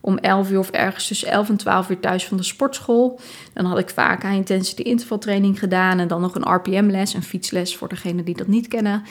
om 0.00 0.18
11 0.18 0.50
uur 0.50 0.58
of 0.58 0.70
ergens 0.70 1.06
tussen 1.06 1.28
11 1.28 1.48
en 1.48 1.56
12 1.56 1.90
uur 1.90 2.00
thuis 2.00 2.26
van 2.26 2.36
de 2.36 2.42
sportschool. 2.42 3.20
Dan 3.52 3.64
had 3.64 3.78
ik 3.78 3.90
vaak 3.90 4.22
high 4.22 4.34
intensity 4.34 4.82
intervaltraining 4.82 5.58
gedaan 5.58 5.98
en 5.98 6.08
dan 6.08 6.20
nog 6.20 6.34
een 6.34 6.54
RPM-les, 6.54 7.14
een 7.14 7.22
fietsles 7.22 7.76
voor 7.76 7.88
degenen 7.88 8.24
die 8.24 8.36
dat 8.36 8.46
niet 8.46 8.68
kennen. 8.68 9.02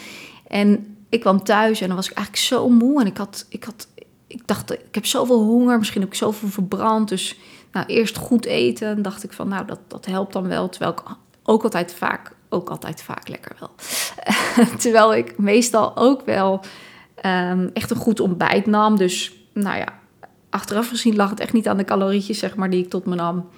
En 0.48 0.98
ik 1.10 1.20
kwam 1.20 1.44
thuis 1.44 1.82
en 1.82 1.88
dan 1.88 1.96
was 1.96 2.10
ik 2.10 2.16
eigenlijk 2.16 2.46
zo 2.48 2.70
moe 2.70 3.02
en 3.02 3.08
ik 3.08 3.18
had, 3.18 3.46
ik 3.50 3.64
had, 3.64 3.88
ik 4.28 4.48
dacht, 4.48 4.72
ik 4.72 4.96
heb 4.96 5.06
zoveel 5.06 5.44
honger, 5.44 5.78
misschien 5.78 6.02
heb 6.02 6.10
ik 6.10 6.18
zoveel 6.18 6.50
verbrand. 6.50 7.10
Dus 7.10 7.38
nou, 7.72 7.86
eerst 7.86 8.18
goed 8.18 8.46
eten, 8.46 9.02
dacht 9.02 9.24
ik 9.24 9.34
van, 9.34 9.48
nou, 9.48 9.66
dat, 9.66 9.80
dat 9.88 10.06
helpt 10.06 10.34
dan 10.34 10.48
wel. 10.48 10.70
Terwijl 10.70 10.92
ik 10.92 11.02
ook 11.44 11.64
altijd 11.64 11.94
vaak, 11.94 12.32
ook 12.50 12.70
altijd 12.70 13.02
vaak 13.02 13.28
lekker 13.28 13.56
wel. 13.60 13.70
Terwijl 14.84 15.16
ik 15.16 15.38
meestal 15.38 15.98
ook 15.98 16.26
wel 16.26 16.62
um, 17.26 17.70
echt 17.74 17.92
een 17.92 17.98
goed 17.98 18.20
ontbijt 18.20 18.66
nam. 18.66 18.98
Dus 18.98 19.34
nou 19.54 19.78
ja, 19.78 19.97
achteraf 20.58 20.90
gezien 20.90 21.16
lag 21.16 21.30
het 21.30 21.40
echt 21.40 21.54
niet 21.54 21.68
aan 21.68 21.78
de 21.78 21.84
calorietjes, 21.84 22.40
zeg 22.40 22.56
maar, 22.56 22.70
die 22.70 22.84
ik 22.84 22.90
tot 22.90 23.06
me 23.06 23.16
nam. 23.16 23.50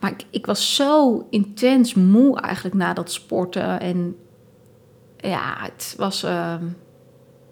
Maar 0.00 0.10
ik, 0.10 0.24
ik 0.30 0.46
was 0.46 0.74
zo 0.74 1.26
intens 1.30 1.94
moe 1.94 2.40
eigenlijk 2.40 2.74
na 2.74 2.92
dat 2.92 3.12
sporten. 3.12 3.80
En 3.80 4.16
ja, 5.16 5.56
het 5.58 5.94
was 5.98 6.24
uh, 6.24 6.30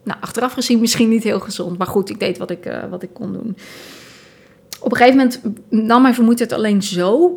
nou, 0.05 0.21
achteraf 0.21 0.53
gezien 0.53 0.81
misschien 0.81 1.09
niet 1.09 1.23
heel 1.23 1.41
gezond. 1.41 1.79
Maar 1.79 1.87
goed, 1.87 2.11
ik 2.11 2.21
deed 2.21 2.39
wat 2.39 2.51
ik, 2.51 2.67
uh, 2.67 2.85
wat 2.91 3.03
ik 3.03 3.13
kon 3.13 3.33
doen. 3.33 3.57
Op 4.81 4.91
een 4.91 4.97
gegeven 4.97 5.17
moment 5.17 5.41
nam 5.69 6.03
mijn 6.03 6.15
vermoeidheid 6.15 6.53
alleen 6.53 6.83
zo 6.83 7.33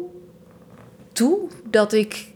toe 1.13 1.39
dat 1.69 1.93
ik 1.93 2.27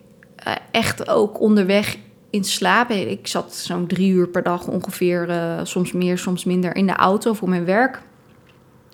uh, 0.47 0.53
echt 0.71 1.09
ook 1.09 1.39
onderweg 1.39 1.97
in 2.29 2.43
slaap. 2.43 2.89
Ik 2.89 3.27
zat 3.27 3.55
zo'n 3.55 3.87
drie 3.87 4.11
uur 4.11 4.27
per 4.27 4.43
dag 4.43 4.67
ongeveer, 4.67 5.29
uh, 5.29 5.59
soms 5.63 5.91
meer, 5.91 6.17
soms 6.17 6.43
minder, 6.43 6.75
in 6.75 6.87
de 6.87 6.95
auto 6.95 7.33
voor 7.33 7.49
mijn 7.49 7.65
werk. 7.65 8.01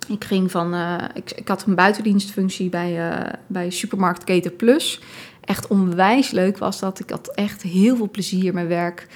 Ik 0.09 0.23
ging 0.23 0.51
van, 0.51 0.73
uh, 0.73 0.95
ik, 1.13 1.31
ik, 1.31 1.47
had 1.47 1.65
een 1.65 1.75
buitendienstfunctie 1.75 2.69
bij, 2.69 3.09
uh, 3.09 3.33
bij 3.47 3.69
supermarktketen 3.69 4.55
Plus. 4.55 4.99
Echt 5.41 5.67
onwijs 5.67 6.31
leuk 6.31 6.57
was 6.57 6.79
dat. 6.79 6.99
Ik 6.99 7.09
had 7.09 7.27
echt 7.27 7.61
heel 7.61 7.95
veel 7.95 8.09
plezier 8.09 8.45
in 8.45 8.53
mijn 8.53 8.67
werk. 8.67 9.07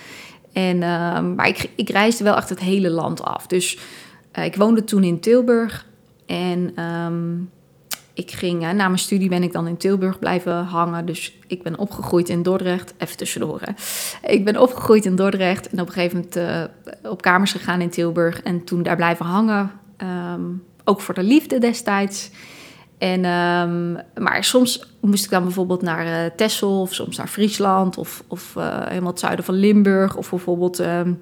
En, 0.54 0.76
uh, 0.76 1.20
maar 1.20 1.48
ik, 1.48 1.70
ik 1.76 1.90
reisde 1.90 2.24
wel 2.24 2.36
echt 2.36 2.50
het 2.50 2.60
hele 2.60 2.90
land 2.90 3.24
af. 3.24 3.48
Dus 3.48 3.80
ik 4.44 4.56
woonde 4.56 4.84
toen 4.84 5.04
in 5.04 5.20
Tilburg. 5.20 5.86
En 6.26 6.84
um, 6.84 7.50
ik 8.14 8.32
ging, 8.32 8.62
na 8.62 8.74
mijn 8.74 8.98
studie 8.98 9.30
ben 9.30 9.44
ik 9.44 9.52
dan 9.52 9.68
in 9.68 9.78
Tilburg 9.78 10.20
blijven 10.20 10.64
hangen. 10.64 11.06
Dus 11.06 11.40
ik 11.48 11.64
ben 11.64 11.78
opgegroeid 11.78 12.30
in 12.30 12.44
Dordrecht. 12.44 12.94
Even 12.98 13.18
tussendoor. 13.18 13.62
Hè. 13.62 13.72
Ik 14.32 14.46
ben 14.46 14.62
opgegroeid 14.62 15.06
in 15.06 15.16
Dordrecht 15.16 15.70
en 15.70 15.82
op 15.82 15.88
een 15.88 15.94
gegeven 15.94 16.28
moment 16.34 16.70
op 17.04 17.22
kamers 17.22 17.52
gegaan 17.52 17.82
in 17.82 17.90
Tilburg. 17.90 18.42
En 18.42 18.64
toen 18.64 18.84
daar 18.84 18.96
blijven 18.96 19.26
hangen. 19.26 19.72
Um, 19.98 20.64
ook 20.84 21.02
voor 21.02 21.14
de 21.14 21.24
liefde 21.24 21.60
destijds. 21.60 22.30
En, 22.98 23.26
um, 23.26 23.98
maar 24.18 24.44
soms 24.44 24.96
moest 25.02 25.24
ik 25.24 25.30
dan 25.30 25.44
bijvoorbeeld 25.44 25.82
naar 25.82 26.06
uh, 26.06 26.32
Texel 26.36 26.82
of 26.82 26.94
soms 26.94 27.18
naar 27.18 27.28
Friesland 27.28 27.98
of, 27.98 28.24
of 28.28 28.54
uh, 28.58 28.88
helemaal 28.88 29.12
het 29.12 29.20
zuiden 29.20 29.46
van 29.46 29.56
Limburg. 29.56 30.16
Of 30.16 30.30
bijvoorbeeld 30.30 30.80
um, 30.80 31.20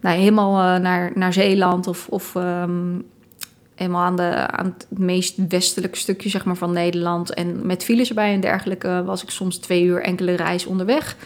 nou, 0.00 0.18
helemaal 0.18 0.78
naar, 0.80 1.10
naar 1.14 1.32
Zeeland 1.32 1.86
of, 1.86 2.08
of 2.08 2.32
helemaal 3.74 4.02
aan, 4.02 4.16
de, 4.16 4.46
aan 4.46 4.66
het 4.66 4.86
meest 4.98 5.48
westelijke 5.48 5.98
stukje 5.98 6.28
zeg 6.28 6.44
maar, 6.44 6.56
van 6.56 6.72
Nederland. 6.72 7.34
En 7.34 7.66
met 7.66 7.84
files 7.84 8.08
erbij 8.08 8.32
en 8.32 8.40
dergelijke 8.40 9.02
was 9.04 9.22
ik 9.22 9.30
soms 9.30 9.56
twee 9.56 9.82
uur 9.82 10.02
enkele 10.02 10.32
reis 10.32 10.66
onderweg. 10.66 11.16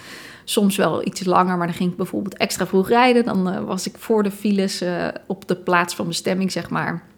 Soms 0.45 0.77
wel 0.77 1.07
iets 1.07 1.25
langer, 1.25 1.57
maar 1.57 1.67
dan 1.67 1.77
ging 1.77 1.91
ik 1.91 1.97
bijvoorbeeld 1.97 2.37
extra 2.37 2.67
vroeg 2.67 2.89
rijden. 2.89 3.25
Dan 3.25 3.65
was 3.65 3.87
ik 3.87 3.95
voor 3.99 4.23
de 4.23 4.31
files 4.31 4.85
op 5.27 5.49
de 5.49 5.57
plaats 5.57 5.95
van 5.95 6.07
bestemming, 6.07 6.53
zeg 6.53 6.71
maar. 6.71 7.14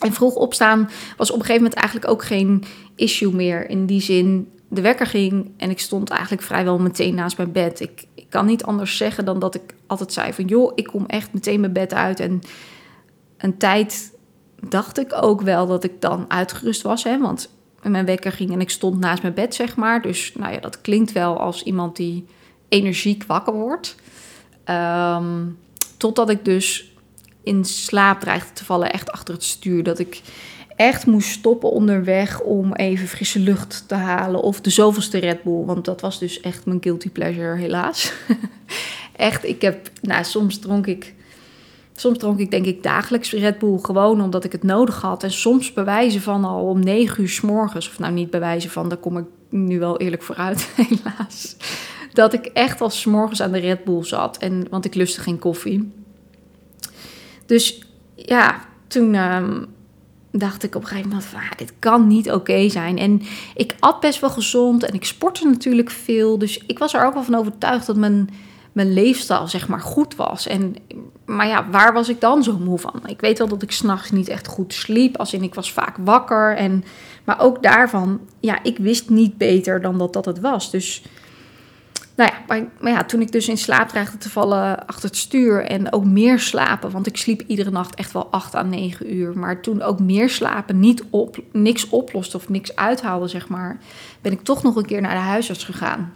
En 0.00 0.12
vroeg 0.12 0.34
opstaan 0.34 0.90
was 1.16 1.30
op 1.30 1.38
een 1.38 1.44
gegeven 1.44 1.62
moment 1.62 1.80
eigenlijk 1.80 2.10
ook 2.10 2.24
geen 2.24 2.64
issue 2.94 3.34
meer. 3.34 3.70
In 3.70 3.86
die 3.86 4.00
zin, 4.00 4.48
de 4.68 4.80
wekker 4.80 5.06
ging 5.06 5.50
en 5.56 5.70
ik 5.70 5.80
stond 5.80 6.10
eigenlijk 6.10 6.42
vrijwel 6.42 6.78
meteen 6.78 7.14
naast 7.14 7.36
mijn 7.36 7.52
bed. 7.52 7.80
Ik, 7.80 8.06
ik 8.14 8.26
kan 8.28 8.46
niet 8.46 8.64
anders 8.64 8.96
zeggen 8.96 9.24
dan 9.24 9.38
dat 9.38 9.54
ik 9.54 9.74
altijd 9.86 10.12
zei 10.12 10.32
van... 10.32 10.44
joh, 10.44 10.72
ik 10.74 10.86
kom 10.86 11.06
echt 11.06 11.32
meteen 11.32 11.60
mijn 11.60 11.72
bed 11.72 11.94
uit 11.94 12.20
en 12.20 12.40
een 13.38 13.56
tijd 13.56 14.16
dacht 14.68 14.98
ik 14.98 15.22
ook 15.22 15.40
wel 15.40 15.66
dat 15.66 15.84
ik 15.84 16.00
dan 16.00 16.24
uitgerust 16.28 16.82
was. 16.82 17.04
Hè? 17.04 17.18
Want 17.18 17.50
mijn 17.82 18.04
wekker 18.04 18.32
ging 18.32 18.52
en 18.52 18.60
ik 18.60 18.70
stond 18.70 18.98
naast 18.98 19.22
mijn 19.22 19.34
bed, 19.34 19.54
zeg 19.54 19.76
maar. 19.76 20.02
Dus 20.02 20.32
nou 20.34 20.52
ja, 20.52 20.60
dat 20.60 20.80
klinkt 20.80 21.12
wel 21.12 21.38
als 21.38 21.62
iemand 21.62 21.96
die 21.96 22.26
energiek 22.68 23.24
wakker 23.26 23.52
wordt. 23.52 23.94
Um, 24.64 25.58
totdat 25.96 26.30
ik 26.30 26.44
dus 26.44 26.87
in 27.48 27.64
slaap 27.64 28.20
dreigde 28.20 28.52
te 28.52 28.64
vallen, 28.64 28.92
echt 28.92 29.12
achter 29.12 29.34
het 29.34 29.44
stuur. 29.44 29.82
Dat 29.82 29.98
ik 29.98 30.20
echt 30.76 31.06
moest 31.06 31.28
stoppen 31.28 31.70
onderweg 31.70 32.40
om 32.40 32.74
even 32.74 33.08
frisse 33.08 33.38
lucht 33.38 33.84
te 33.86 33.94
halen. 33.94 34.42
Of 34.42 34.60
de 34.60 34.70
zoveelste 34.70 35.18
Red 35.18 35.42
Bull, 35.42 35.64
want 35.64 35.84
dat 35.84 36.00
was 36.00 36.18
dus 36.18 36.40
echt 36.40 36.66
mijn 36.66 36.82
guilty 36.82 37.10
pleasure, 37.10 37.56
helaas. 37.56 38.12
echt, 39.16 39.44
ik 39.44 39.62
heb, 39.62 39.90
nou, 40.00 40.24
soms 40.24 40.58
dronk 40.58 40.86
ik 40.86 41.14
Soms 41.98 42.18
dronk 42.18 42.38
ik 42.38 42.50
denk 42.50 42.66
ik 42.66 42.82
dagelijks 42.82 43.32
Red 43.32 43.58
Bull 43.58 43.78
gewoon 43.82 44.20
omdat 44.20 44.44
ik 44.44 44.52
het 44.52 44.62
nodig 44.62 45.00
had. 45.00 45.22
En 45.22 45.30
soms 45.30 45.72
bewijzen 45.72 46.20
van 46.20 46.44
al 46.44 46.62
om 46.64 46.80
negen 46.80 47.22
uur 47.22 47.28
s 47.28 47.40
morgens. 47.40 47.88
Of 47.88 47.98
nou 47.98 48.12
niet 48.12 48.30
bewijzen 48.30 48.70
van, 48.70 48.88
daar 48.88 48.98
kom 48.98 49.18
ik 49.18 49.24
nu 49.50 49.78
wel 49.78 49.98
eerlijk 49.98 50.22
vooruit 50.22 50.68
helaas. 50.88 51.56
Dat 52.12 52.32
ik 52.32 52.46
echt 52.46 52.80
al 52.80 52.90
s 52.90 53.04
morgens 53.04 53.42
aan 53.42 53.52
de 53.52 53.58
Red 53.58 53.84
Bull 53.84 54.04
zat. 54.04 54.36
En, 54.36 54.66
want 54.70 54.84
ik 54.84 54.94
lustte 54.94 55.20
geen 55.20 55.38
koffie. 55.38 55.92
Dus 57.48 57.82
ja, 58.14 58.60
toen 58.86 59.14
um, 59.14 59.66
dacht 60.30 60.62
ik 60.62 60.74
op 60.74 60.82
een 60.82 60.88
gegeven 60.88 61.08
moment 61.08 61.28
van, 61.28 61.40
ah, 61.40 61.50
dit 61.56 61.72
kan 61.78 62.06
niet 62.06 62.30
oké 62.30 62.68
zijn. 62.68 62.98
En 62.98 63.22
ik 63.54 63.74
at 63.78 64.00
best 64.00 64.20
wel 64.20 64.30
gezond 64.30 64.82
en 64.82 64.94
ik 64.94 65.04
sportte 65.04 65.48
natuurlijk 65.48 65.90
veel. 65.90 66.38
Dus 66.38 66.64
ik 66.66 66.78
was 66.78 66.94
er 66.94 67.04
ook 67.04 67.14
wel 67.14 67.24
van 67.24 67.34
overtuigd 67.34 67.86
dat 67.86 67.96
mijn 67.96 68.30
mijn 68.78 68.92
leefstijl 68.92 69.48
zeg 69.48 69.68
maar 69.68 69.80
goed 69.80 70.16
was. 70.16 70.46
En, 70.46 70.76
maar 71.24 71.46
ja, 71.46 71.70
waar 71.70 71.92
was 71.92 72.08
ik 72.08 72.20
dan 72.20 72.42
zo 72.42 72.58
moe 72.58 72.78
van? 72.78 73.02
Ik 73.06 73.20
weet 73.20 73.38
wel 73.38 73.48
dat 73.48 73.62
ik 73.62 73.70
s'nachts 73.70 74.10
niet 74.10 74.28
echt 74.28 74.46
goed 74.46 74.74
sliep, 74.74 75.16
als 75.16 75.32
in 75.32 75.42
ik 75.42 75.54
was 75.54 75.72
vaak 75.72 75.96
wakker. 76.00 76.56
En, 76.56 76.84
maar 77.24 77.40
ook 77.40 77.62
daarvan, 77.62 78.20
ja, 78.40 78.62
ik 78.62 78.78
wist 78.78 79.10
niet 79.10 79.38
beter 79.38 79.80
dan 79.80 79.98
dat 79.98 80.12
dat 80.12 80.24
het 80.24 80.40
was. 80.40 80.70
Dus 80.70 81.02
nou 82.18 82.30
ja, 82.30 82.66
maar, 82.80 82.92
ja, 82.92 83.04
toen 83.04 83.20
ik 83.20 83.32
dus 83.32 83.48
in 83.48 83.58
slaap 83.58 83.88
dreigde 83.88 84.18
te 84.18 84.30
vallen 84.30 84.86
achter 84.86 85.08
het 85.08 85.18
stuur 85.18 85.64
en 85.64 85.92
ook 85.92 86.04
meer 86.04 86.38
slapen, 86.38 86.90
want 86.90 87.06
ik 87.06 87.16
sliep 87.16 87.42
iedere 87.46 87.70
nacht 87.70 87.94
echt 87.94 88.12
wel 88.12 88.26
8 88.26 88.54
à 88.54 88.62
9 88.62 89.14
uur, 89.14 89.38
maar 89.38 89.60
toen 89.60 89.82
ook 89.82 90.00
meer 90.00 90.30
slapen 90.30 90.78
niet 90.78 91.04
op, 91.10 91.38
niks 91.52 91.88
oplost 91.88 92.34
of 92.34 92.48
niks 92.48 92.76
uithaalde, 92.76 93.28
zeg 93.28 93.48
maar, 93.48 93.78
ben 94.20 94.32
ik 94.32 94.42
toch 94.42 94.62
nog 94.62 94.76
een 94.76 94.86
keer 94.86 95.00
naar 95.00 95.14
de 95.14 95.20
huisarts 95.20 95.64
gegaan. 95.64 96.14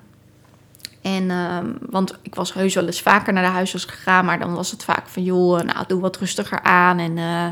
En, 1.03 1.23
uh, 1.23 1.59
want 1.91 2.19
ik 2.23 2.35
was 2.35 2.55
heus 2.55 2.75
wel 2.75 2.87
eens 2.87 3.03
vaker 3.03 3.33
naar 3.33 3.45
de 3.45 3.51
huisarts 3.51 3.85
gegaan, 3.85 4.25
maar 4.25 4.39
dan 4.39 4.55
was 4.55 4.71
het 4.71 4.85
vaak 4.85 5.09
van, 5.09 5.25
joh, 5.25 5.61
nou, 5.61 5.85
doe 5.87 6.01
wat 6.01 6.17
rustiger 6.17 6.63
aan 6.63 6.99
en 6.99 7.17
uh, 7.17 7.47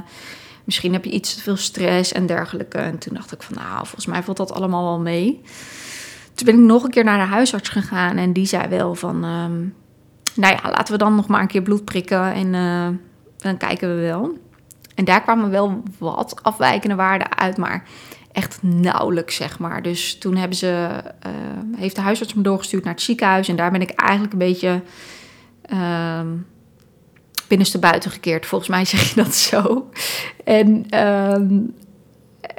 misschien 0.65 0.93
heb 0.93 1.05
je 1.05 1.11
iets 1.11 1.35
te 1.35 1.41
veel 1.41 1.57
stress 1.57 2.13
en 2.13 2.27
dergelijke. 2.27 2.79
En 2.79 2.99
toen 2.99 3.15
dacht 3.15 3.33
ik 3.33 3.43
van, 3.43 3.57
nou, 3.57 3.77
volgens 3.77 4.07
mij 4.07 4.23
valt 4.23 4.37
dat 4.37 4.53
allemaal 4.53 4.85
wel 4.85 5.01
mee. 5.01 5.43
Toen 6.41 6.55
ben 6.55 6.63
ik 6.63 6.69
nog 6.69 6.85
een 6.85 6.91
keer 6.91 7.05
naar 7.05 7.19
de 7.19 7.33
huisarts 7.33 7.69
gegaan 7.69 8.17
en 8.17 8.33
die 8.33 8.47
zei 8.47 8.69
wel 8.69 8.95
van, 8.95 9.15
um, 9.25 9.75
nou 10.35 10.55
ja, 10.55 10.71
laten 10.71 10.93
we 10.93 10.99
dan 10.99 11.15
nog 11.15 11.27
maar 11.27 11.41
een 11.41 11.47
keer 11.47 11.63
bloed 11.63 11.85
prikken 11.85 12.33
en 12.33 12.55
uh, 12.55 12.89
dan 13.37 13.57
kijken 13.57 13.97
we 13.97 14.01
wel. 14.01 14.39
En 14.95 15.05
daar 15.05 15.23
kwamen 15.23 15.51
wel 15.51 15.83
wat 15.99 16.39
afwijkende 16.43 16.95
waarden 16.95 17.39
uit, 17.39 17.57
maar 17.57 17.85
echt 18.33 18.63
nauwelijks, 18.63 19.37
zeg 19.37 19.59
maar. 19.59 19.83
Dus 19.83 20.19
toen 20.19 20.37
hebben 20.37 20.57
ze, 20.57 20.89
uh, 21.27 21.33
heeft 21.77 21.97
de 21.97 22.03
huisarts 22.03 22.35
me 22.35 22.43
doorgestuurd 22.43 22.85
naar 22.85 22.95
het 22.95 23.03
ziekenhuis. 23.03 23.49
En 23.49 23.57
daar 23.57 23.71
ben 23.71 23.81
ik 23.81 23.91
eigenlijk 23.91 24.33
een 24.33 24.39
beetje 24.39 24.83
uh, 25.73 26.21
binnenste 27.49 27.79
buiten 27.79 28.11
gekeerd. 28.11 28.47
Volgens 28.47 28.71
mij 28.71 28.85
zeg 28.95 29.09
je 29.09 29.23
dat 29.23 29.35
zo. 29.35 29.91
En 30.45 30.87
uh, 30.95 31.61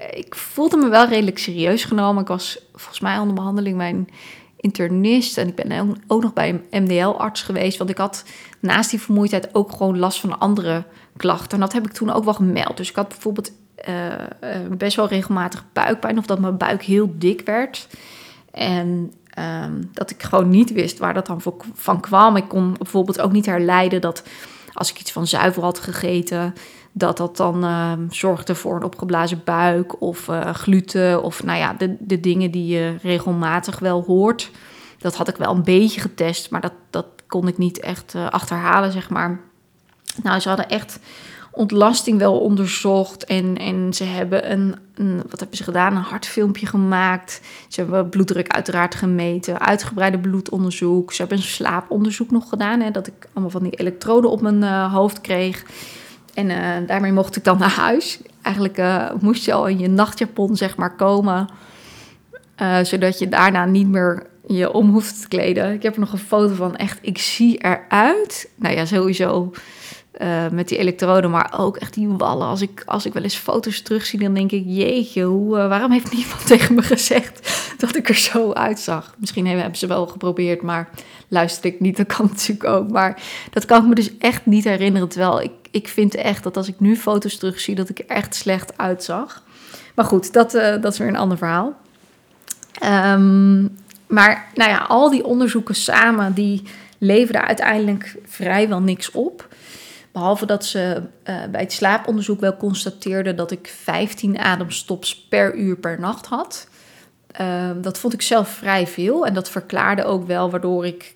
ik 0.10 0.36
voelde 0.36 0.77
me 0.77 0.89
wel 0.89 1.08
redelijk 1.08 1.38
serieus 1.38 1.84
genomen. 1.84 2.22
Ik 2.22 2.27
was 2.27 2.65
volgens 2.74 3.00
mij 3.00 3.17
onder 3.17 3.36
behandeling 3.36 3.77
bij 3.77 3.89
een 3.89 4.10
internist. 4.58 5.38
En 5.38 5.48
ik 5.48 5.55
ben 5.55 5.98
ook 6.08 6.22
nog 6.22 6.34
bij 6.34 6.62
een 6.70 6.84
MDL-arts 6.84 7.41
geweest. 7.41 7.77
Want 7.77 7.89
ik 7.89 7.98
had 7.98 8.24
naast 8.60 8.89
die 8.89 9.01
vermoeidheid 9.01 9.55
ook 9.55 9.72
gewoon 9.72 10.00
last 10.00 10.20
van 10.20 10.39
andere 10.39 10.84
klachten. 11.17 11.51
En 11.51 11.60
dat 11.60 11.74
heb 11.74 11.86
ik 11.86 11.91
toen 11.91 12.12
ook 12.12 12.24
wel 12.24 12.34
gemeld. 12.34 12.77
Dus 12.77 12.89
ik 12.89 12.96
had 12.96 13.08
bijvoorbeeld 13.08 13.51
uh, 13.89 14.15
best 14.77 14.96
wel 14.96 15.08
regelmatig 15.08 15.65
buikpijn. 15.74 16.17
Of 16.17 16.25
dat 16.25 16.39
mijn 16.39 16.58
buik 16.58 16.84
heel 16.84 17.13
dik 17.17 17.41
werd. 17.46 17.88
En 18.51 19.13
um, 19.39 19.89
dat 19.93 20.12
ik 20.12 20.24
gewoon 20.24 20.50
niet 20.50 20.72
wist 20.72 20.98
waar 20.98 21.13
dat 21.13 21.25
dan 21.25 21.41
van 21.74 22.00
kwam. 22.00 22.36
Ik 22.36 22.48
kon 22.48 22.75
bijvoorbeeld 22.77 23.22
ook 23.22 23.31
niet 23.31 23.46
herleiden 23.46 24.01
dat 24.01 24.24
als 24.74 24.91
ik 24.91 25.00
iets 25.00 25.12
van 25.12 25.27
zuivel 25.27 25.63
had 25.63 25.79
gegeten, 25.79 26.53
dat 26.91 27.17
dat 27.17 27.38
dan 27.38 27.63
uh, 27.63 27.91
zorgde 28.10 28.55
voor 28.55 28.75
een 28.75 28.83
opgeblazen 28.83 29.41
buik 29.43 30.01
of 30.01 30.27
uh, 30.27 30.53
gluten 30.53 31.24
of 31.24 31.43
nou 31.43 31.60
ja, 31.60 31.74
de, 31.74 31.95
de 32.00 32.19
dingen 32.19 32.51
die 32.51 32.67
je 32.67 32.95
regelmatig 33.01 33.79
wel 33.79 34.03
hoort. 34.03 34.51
Dat 34.98 35.15
had 35.15 35.27
ik 35.27 35.36
wel 35.36 35.51
een 35.51 35.63
beetje 35.63 36.01
getest, 36.01 36.50
maar 36.50 36.62
dat, 36.62 36.74
dat 36.89 37.05
kon 37.27 37.48
ik 37.48 37.57
niet 37.57 37.79
echt 37.79 38.13
uh, 38.15 38.29
achterhalen, 38.29 38.91
zeg 38.91 39.10
maar. 39.10 39.39
Nou, 40.24 40.39
ze 40.39 40.48
hadden 40.48 40.69
echt 40.69 41.00
ontlasting 41.51 42.17
wel 42.19 42.39
onderzocht. 42.39 43.25
En, 43.25 43.57
en 43.57 43.93
ze 43.93 44.03
hebben 44.03 44.51
een, 44.51 44.75
een, 44.95 45.21
wat 45.29 45.39
hebben 45.39 45.57
ze 45.57 45.63
gedaan? 45.63 45.95
Een 45.95 46.01
hartfilmpje 46.01 46.65
gemaakt. 46.65 47.41
Ze 47.67 47.81
hebben 47.81 48.10
bloeddruk 48.10 48.48
uiteraard 48.48 48.95
gemeten. 48.95 49.60
Uitgebreide 49.60 50.19
bloedonderzoek. 50.19 51.13
Ze 51.13 51.21
hebben 51.21 51.38
een 51.38 51.43
slaaponderzoek 51.43 52.31
nog 52.31 52.50
gedaan. 52.50 52.79
Hè, 52.79 52.91
dat 52.91 53.07
ik 53.07 53.27
allemaal 53.33 53.51
van 53.51 53.63
die 53.63 53.71
elektroden 53.71 54.31
op 54.31 54.41
mijn 54.41 54.62
uh, 54.62 54.93
hoofd 54.93 55.21
kreeg. 55.21 55.65
En 56.33 56.50
uh, 56.50 56.88
daarmee 56.88 57.11
mocht 57.11 57.35
ik 57.35 57.43
dan 57.43 57.57
naar 57.57 57.69
huis. 57.69 58.19
Eigenlijk 58.41 58.77
uh, 58.77 59.09
moest 59.19 59.45
je 59.45 59.53
al 59.53 59.67
in 59.67 59.79
je 59.79 59.88
nachtjapon, 59.88 60.55
zeg 60.55 60.77
maar, 60.77 60.95
komen. 60.95 61.50
zodat 62.83 63.19
je 63.19 63.29
daarna 63.29 63.65
niet 63.65 63.88
meer 63.88 64.27
je 64.47 64.73
om 64.73 64.89
hoeft 64.89 65.21
te 65.21 65.27
kleden. 65.27 65.73
Ik 65.73 65.83
heb 65.83 65.93
er 65.93 66.00
nog 66.00 66.11
een 66.11 66.19
foto 66.19 66.53
van. 66.53 66.75
Echt, 66.75 67.00
ik 67.01 67.17
zie 67.17 67.57
eruit. 67.63 68.50
Nou 68.55 68.75
ja, 68.75 68.85
sowieso 68.85 69.51
met 70.51 70.67
die 70.67 70.77
elektroden, 70.77 71.31
maar 71.31 71.53
ook 71.57 71.77
echt 71.77 71.93
die 71.93 72.07
wallen. 72.07 72.47
Als 72.47 72.61
ik, 72.61 72.83
als 72.85 73.05
ik 73.05 73.13
wel 73.13 73.23
eens 73.23 73.35
foto's 73.35 73.81
terugzie, 73.81 74.19
dan 74.19 74.33
denk 74.33 74.51
ik: 74.51 74.63
jeetje, 74.65 75.23
hoe, 75.23 75.55
waarom 75.55 75.91
heeft 75.91 76.13
niemand 76.13 76.47
tegen 76.51 76.75
me 76.75 76.81
gezegd 76.81 77.40
dat 77.85 77.95
ik 77.95 78.09
er 78.09 78.15
zo 78.15 78.51
uitzag? 78.51 79.13
Misschien 79.17 79.47
hebben 79.47 79.77
ze 79.77 79.88
wel 79.88 80.07
geprobeerd, 80.07 80.61
maar 80.61 80.89
luister 81.27 81.65
ik 81.65 81.79
niet. 81.79 81.97
Dat 81.97 82.15
kan 82.15 82.25
natuurlijk 82.31 82.69
ook. 82.69 82.89
Maar 82.89 83.21
dat 83.51 83.65
kan 83.65 83.81
ik 83.81 83.88
me 83.88 83.95
dus 83.95 84.17
echt 84.17 84.45
niet 84.45 84.63
herinneren. 84.63 85.07
Terwijl 85.07 85.41
ik, 85.41 85.51
ik 85.71 85.88
vind 85.88 86.15
echt 86.15 86.43
dat 86.43 86.57
als 86.57 86.67
ik 86.67 86.79
nu 86.79 86.95
foto's 86.95 87.38
terugzie, 87.38 87.75
dat 87.75 87.89
ik 87.89 88.00
er 88.00 88.05
echt 88.07 88.35
slecht 88.35 88.77
uitzag. 88.77 89.43
Maar 89.95 90.05
goed, 90.05 90.33
dat, 90.33 90.55
uh, 90.55 90.81
dat 90.81 90.93
is 90.93 90.97
weer 90.97 91.07
een 91.07 91.15
ander 91.15 91.38
verhaal. 91.38 91.79
Um, 92.83 93.77
maar 94.07 94.50
nou 94.55 94.69
ja, 94.69 94.77
al 94.77 95.09
die 95.09 95.25
onderzoeken 95.25 95.75
samen, 95.75 96.33
die 96.33 96.63
leverden 96.97 97.47
uiteindelijk 97.47 98.15
vrijwel 98.25 98.81
niks 98.81 99.11
op. 99.11 99.47
Behalve 100.11 100.45
dat 100.45 100.65
ze 100.65 101.01
uh, 101.29 101.35
bij 101.51 101.61
het 101.61 101.73
slaaponderzoek 101.73 102.39
wel 102.39 102.57
constateerden 102.57 103.35
dat 103.35 103.51
ik 103.51 103.73
15 103.83 104.39
ademstops 104.39 105.15
per 105.15 105.55
uur 105.55 105.75
per 105.75 106.00
nacht 106.00 106.25
had. 106.25 106.67
Uh, 107.41 107.69
dat 107.81 108.00
vond 108.00 108.13
ik 108.13 108.21
zelf 108.21 108.50
vrij 108.50 108.88
veel 108.88 109.25
en 109.25 109.33
dat 109.33 109.50
verklaarde 109.50 110.03
ook 110.03 110.27
wel 110.27 110.50
waardoor 110.50 110.85
ik, 110.85 111.15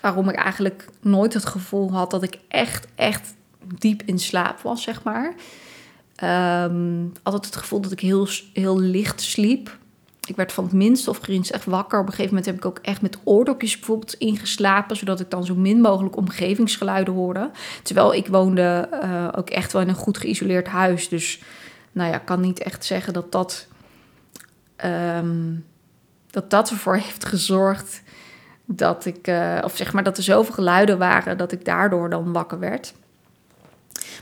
waarom 0.00 0.28
ik 0.28 0.34
eigenlijk 0.34 0.88
nooit 1.00 1.34
het 1.34 1.46
gevoel 1.46 1.92
had 1.92 2.10
dat 2.10 2.22
ik 2.22 2.38
echt, 2.48 2.86
echt 2.94 3.34
diep 3.78 4.02
in 4.04 4.18
slaap 4.18 4.60
was, 4.60 4.82
zeg 4.82 5.02
maar. 5.02 5.34
Um, 6.64 7.12
altijd 7.22 7.44
het 7.44 7.56
gevoel 7.56 7.80
dat 7.80 7.92
ik 7.92 8.00
heel, 8.00 8.28
heel 8.52 8.78
licht 8.78 9.20
sliep. 9.20 9.76
Ik 10.26 10.36
werd 10.36 10.52
van 10.52 10.64
het 10.64 10.72
minste 10.72 11.10
of 11.10 11.18
geringste 11.18 11.54
echt 11.54 11.64
wakker. 11.64 11.98
Op 11.98 12.06
een 12.06 12.12
gegeven 12.12 12.34
moment 12.34 12.46
heb 12.46 12.56
ik 12.56 12.64
ook 12.64 12.78
echt 12.82 13.02
met 13.02 13.18
oordopjes 13.24 13.76
bijvoorbeeld 13.76 14.14
ingeslapen, 14.14 14.96
zodat 14.96 15.20
ik 15.20 15.30
dan 15.30 15.44
zo 15.44 15.54
min 15.54 15.80
mogelijk 15.80 16.16
omgevingsgeluiden 16.16 17.14
hoorde. 17.14 17.50
Terwijl 17.82 18.14
ik 18.14 18.26
woonde 18.26 18.88
uh, 19.04 19.28
ook 19.36 19.50
echt 19.50 19.72
wel 19.72 19.82
in 19.82 19.88
een 19.88 19.94
goed 19.94 20.18
geïsoleerd 20.18 20.66
huis. 20.66 21.08
Dus 21.08 21.42
nou 21.92 22.10
ja, 22.10 22.16
ik 22.16 22.24
kan 22.24 22.40
niet 22.40 22.58
echt 22.58 22.84
zeggen 22.84 23.12
dat 23.12 23.32
dat, 23.32 23.67
um, 24.84 25.64
dat, 26.30 26.50
dat 26.50 26.70
ervoor 26.70 26.96
heeft 26.96 27.24
gezorgd 27.24 28.02
dat 28.64 29.04
ik, 29.04 29.28
uh, 29.28 29.58
of 29.64 29.76
zeg 29.76 29.92
maar 29.92 30.02
dat 30.02 30.16
er 30.16 30.22
zoveel 30.22 30.54
geluiden 30.54 30.98
waren 30.98 31.38
dat 31.38 31.52
ik 31.52 31.64
daardoor 31.64 32.10
dan 32.10 32.32
wakker 32.32 32.58
werd. 32.58 32.94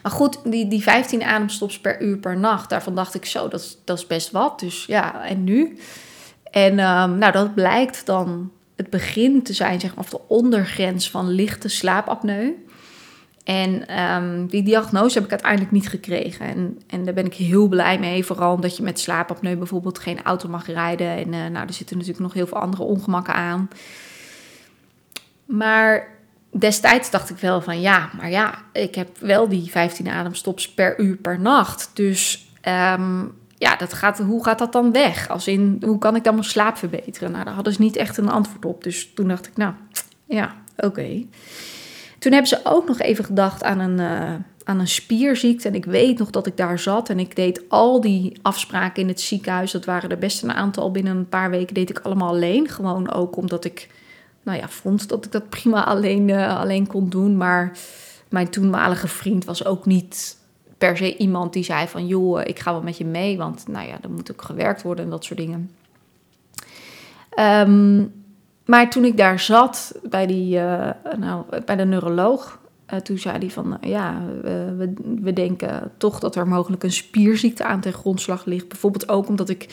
Maar 0.03 0.13
goed, 0.13 0.39
die, 0.45 0.69
die 0.69 0.83
15 0.83 1.23
ademstops 1.23 1.81
per 1.81 2.03
uur 2.03 2.17
per 2.17 2.39
nacht, 2.39 2.71
daarvan 2.71 2.95
dacht 2.95 3.15
ik 3.15 3.25
zo, 3.25 3.49
dat 3.49 3.61
is, 3.61 3.79
dat 3.85 3.99
is 3.99 4.07
best 4.07 4.31
wat. 4.31 4.61
Dus 4.61 4.85
ja, 4.85 5.25
en 5.25 5.45
nu? 5.45 5.79
En 6.51 6.71
um, 6.71 7.19
nou, 7.19 7.33
dat 7.33 7.55
blijkt 7.55 8.07
dan 8.07 8.51
het 8.77 8.91
begin 8.91 9.43
te 9.43 9.53
zijn, 9.53 9.81
zeg 9.81 9.95
maar, 9.95 10.05
of 10.05 10.11
de 10.11 10.21
ondergrens 10.29 11.11
van 11.11 11.29
lichte 11.29 11.69
slaapapneu. 11.69 12.53
En 13.47 14.01
um, 14.01 14.47
die 14.47 14.63
diagnose 14.63 15.15
heb 15.15 15.25
ik 15.25 15.31
uiteindelijk 15.31 15.71
niet 15.71 15.89
gekregen. 15.89 16.47
En, 16.47 16.79
en 16.87 17.05
daar 17.05 17.15
ben 17.15 17.27
ik 17.27 17.35
heel 17.35 17.69
blij 17.69 17.99
mee. 17.99 18.25
Vooral 18.25 18.55
omdat 18.55 18.77
je 18.77 18.83
met 18.83 19.01
slaapapneu 19.01 19.57
bijvoorbeeld 19.57 19.99
geen 19.99 20.23
auto 20.23 20.49
mag 20.49 20.67
rijden. 20.67 21.09
En 21.09 21.33
uh, 21.33 21.47
nou, 21.47 21.67
er 21.67 21.73
zitten 21.73 21.97
natuurlijk 21.97 22.25
nog 22.25 22.33
heel 22.33 22.47
veel 22.47 22.61
andere 22.61 22.83
ongemakken 22.83 23.35
aan. 23.35 23.69
Maar 25.45 26.09
destijds 26.51 27.11
dacht 27.11 27.31
ik 27.31 27.37
wel 27.37 27.61
van 27.61 27.81
ja, 27.81 28.11
maar 28.17 28.31
ja, 28.31 28.55
ik 28.73 28.95
heb 28.95 29.19
wel 29.19 29.49
die 29.49 29.71
15 29.71 30.09
ademstops 30.09 30.75
per 30.75 31.01
uur 31.01 31.17
per 31.17 31.41
nacht. 31.41 31.91
Dus 31.95 32.49
um, 32.69 33.35
ja, 33.57 33.77
dat 33.77 33.93
gaat, 33.93 34.19
hoe 34.19 34.45
gaat 34.45 34.59
dat 34.59 34.73
dan 34.73 34.93
weg? 34.93 35.29
Als 35.29 35.49
in, 35.49 35.83
hoe 35.85 35.99
kan 35.99 36.17
ik 36.17 36.25
dan 36.25 36.35
mijn 36.35 36.47
slaap 36.47 36.77
verbeteren? 36.77 37.31
Nou, 37.31 37.45
daar 37.45 37.55
hadden 37.55 37.73
ze 37.73 37.83
niet 37.83 37.97
echt 37.97 38.17
een 38.17 38.31
antwoord 38.31 38.65
op. 38.65 38.85
Dus 38.85 39.13
toen 39.15 39.29
dacht 39.29 39.47
ik, 39.47 39.57
nou, 39.57 39.73
ja, 40.25 40.55
oké. 40.77 41.25
Toen 42.27 42.35
hebben 42.35 42.59
ze 42.59 42.61
ook 42.65 42.87
nog 42.87 42.99
even 42.99 43.25
gedacht 43.25 43.65
aan 43.65 43.79
een, 43.79 43.99
uh, 43.99 44.35
aan 44.65 44.79
een 44.79 44.89
spierziekte. 44.89 45.69
En 45.69 45.75
ik 45.75 45.85
weet 45.85 46.19
nog 46.19 46.31
dat 46.31 46.47
ik 46.47 46.57
daar 46.57 46.79
zat 46.79 47.09
en 47.09 47.19
ik 47.19 47.37
deed 47.37 47.63
al 47.69 48.01
die 48.01 48.39
afspraken 48.43 49.03
in 49.03 49.09
het 49.09 49.21
ziekenhuis. 49.21 49.71
Dat 49.71 49.85
waren 49.85 50.11
er 50.11 50.19
best 50.19 50.43
een 50.43 50.53
aantal. 50.53 50.91
Binnen 50.91 51.17
een 51.17 51.29
paar 51.29 51.51
weken 51.51 51.75
deed 51.75 51.91
ik 51.91 51.99
allemaal 51.99 52.29
alleen. 52.29 52.69
Gewoon 52.69 53.13
ook 53.13 53.37
omdat 53.37 53.65
ik 53.65 53.89
nou 54.43 54.59
ja, 54.59 54.69
vond 54.69 55.09
dat 55.09 55.25
ik 55.25 55.33
dat 55.33 55.49
prima 55.61 55.85
alleen, 55.85 56.29
uh, 56.29 56.61
alleen 56.61 56.87
kon 56.87 57.09
doen. 57.09 57.37
Maar 57.37 57.79
mijn 58.29 58.51
toenmalige 58.51 59.09
vriend 59.09 59.45
was 59.45 59.65
ook 59.65 59.87
niet 59.87 60.37
per 60.79 60.97
se 60.97 61.17
iemand 61.17 61.53
die 61.53 61.65
zei 61.65 61.89
van... 61.89 62.07
joh, 62.07 62.41
ik 62.45 62.59
ga 62.59 62.73
wel 62.73 62.83
met 62.83 62.97
je 62.99 63.05
mee, 63.05 63.37
want 63.37 63.69
nou 63.69 63.89
ja, 63.89 63.99
er 64.03 64.11
moet 64.11 64.33
ook 64.33 64.43
gewerkt 64.43 64.83
worden 64.83 65.05
en 65.05 65.11
dat 65.11 65.25
soort 65.25 65.39
dingen. 65.39 65.71
Um, 67.39 68.13
maar 68.67 68.91
toen 68.91 69.05
ik 69.05 69.17
daar 69.17 69.41
zat 69.41 69.95
bij, 70.03 70.27
die, 70.27 70.57
uh, 70.57 70.91
nou, 71.19 71.45
bij 71.65 71.77
de 71.77 71.85
neuroloog... 71.85 72.59
Uh, 72.93 72.99
toen 72.99 73.19
zei 73.19 73.39
hij 73.39 73.51
van, 73.51 73.79
ja, 73.81 74.23
we, 74.43 74.93
we, 75.21 75.33
denken 75.33 75.93
toch 75.97 76.19
dat 76.19 76.37
er 76.37 76.49
mogelijk 76.49 76.83
een 76.83 76.93
spierziekte 76.93 77.65
aan 77.65 77.81
ten 77.81 77.93
grondslag 77.93 78.45
ligt. 78.45 78.69
Bijvoorbeeld 78.69 79.09
ook 79.09 79.29
omdat 79.29 79.49
ik 79.49 79.67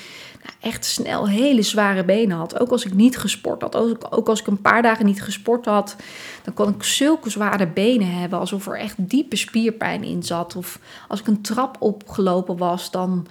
nou, 0.43 0.56
echt 0.73 0.86
snel 0.86 1.27
hele 1.27 1.62
zware 1.62 2.06
benen 2.06 2.38
had. 2.38 2.60
Ook 2.60 2.69
als 2.69 2.86
ik 2.86 2.93
niet 2.93 3.17
gesport 3.17 3.62
had. 3.62 3.75
Ook 4.12 4.29
als 4.29 4.39
ik 4.39 4.47
een 4.47 4.62
paar 4.62 4.82
dagen 4.82 5.06
niet 5.06 5.23
gesport 5.23 5.65
had, 5.65 5.95
dan 6.43 6.53
kon 6.53 6.69
ik 6.69 6.84
zulke 6.84 7.29
zware 7.29 7.67
benen 7.67 8.12
hebben. 8.12 8.39
Alsof 8.39 8.67
er 8.67 8.79
echt 8.79 9.10
diepe 9.10 9.36
spierpijn 9.36 10.03
in 10.03 10.23
zat. 10.23 10.56
Of 10.56 10.79
als 11.08 11.19
ik 11.19 11.27
een 11.27 11.41
trap 11.41 11.75
opgelopen 11.79 12.58
was, 12.58 12.91
dan 12.91 13.27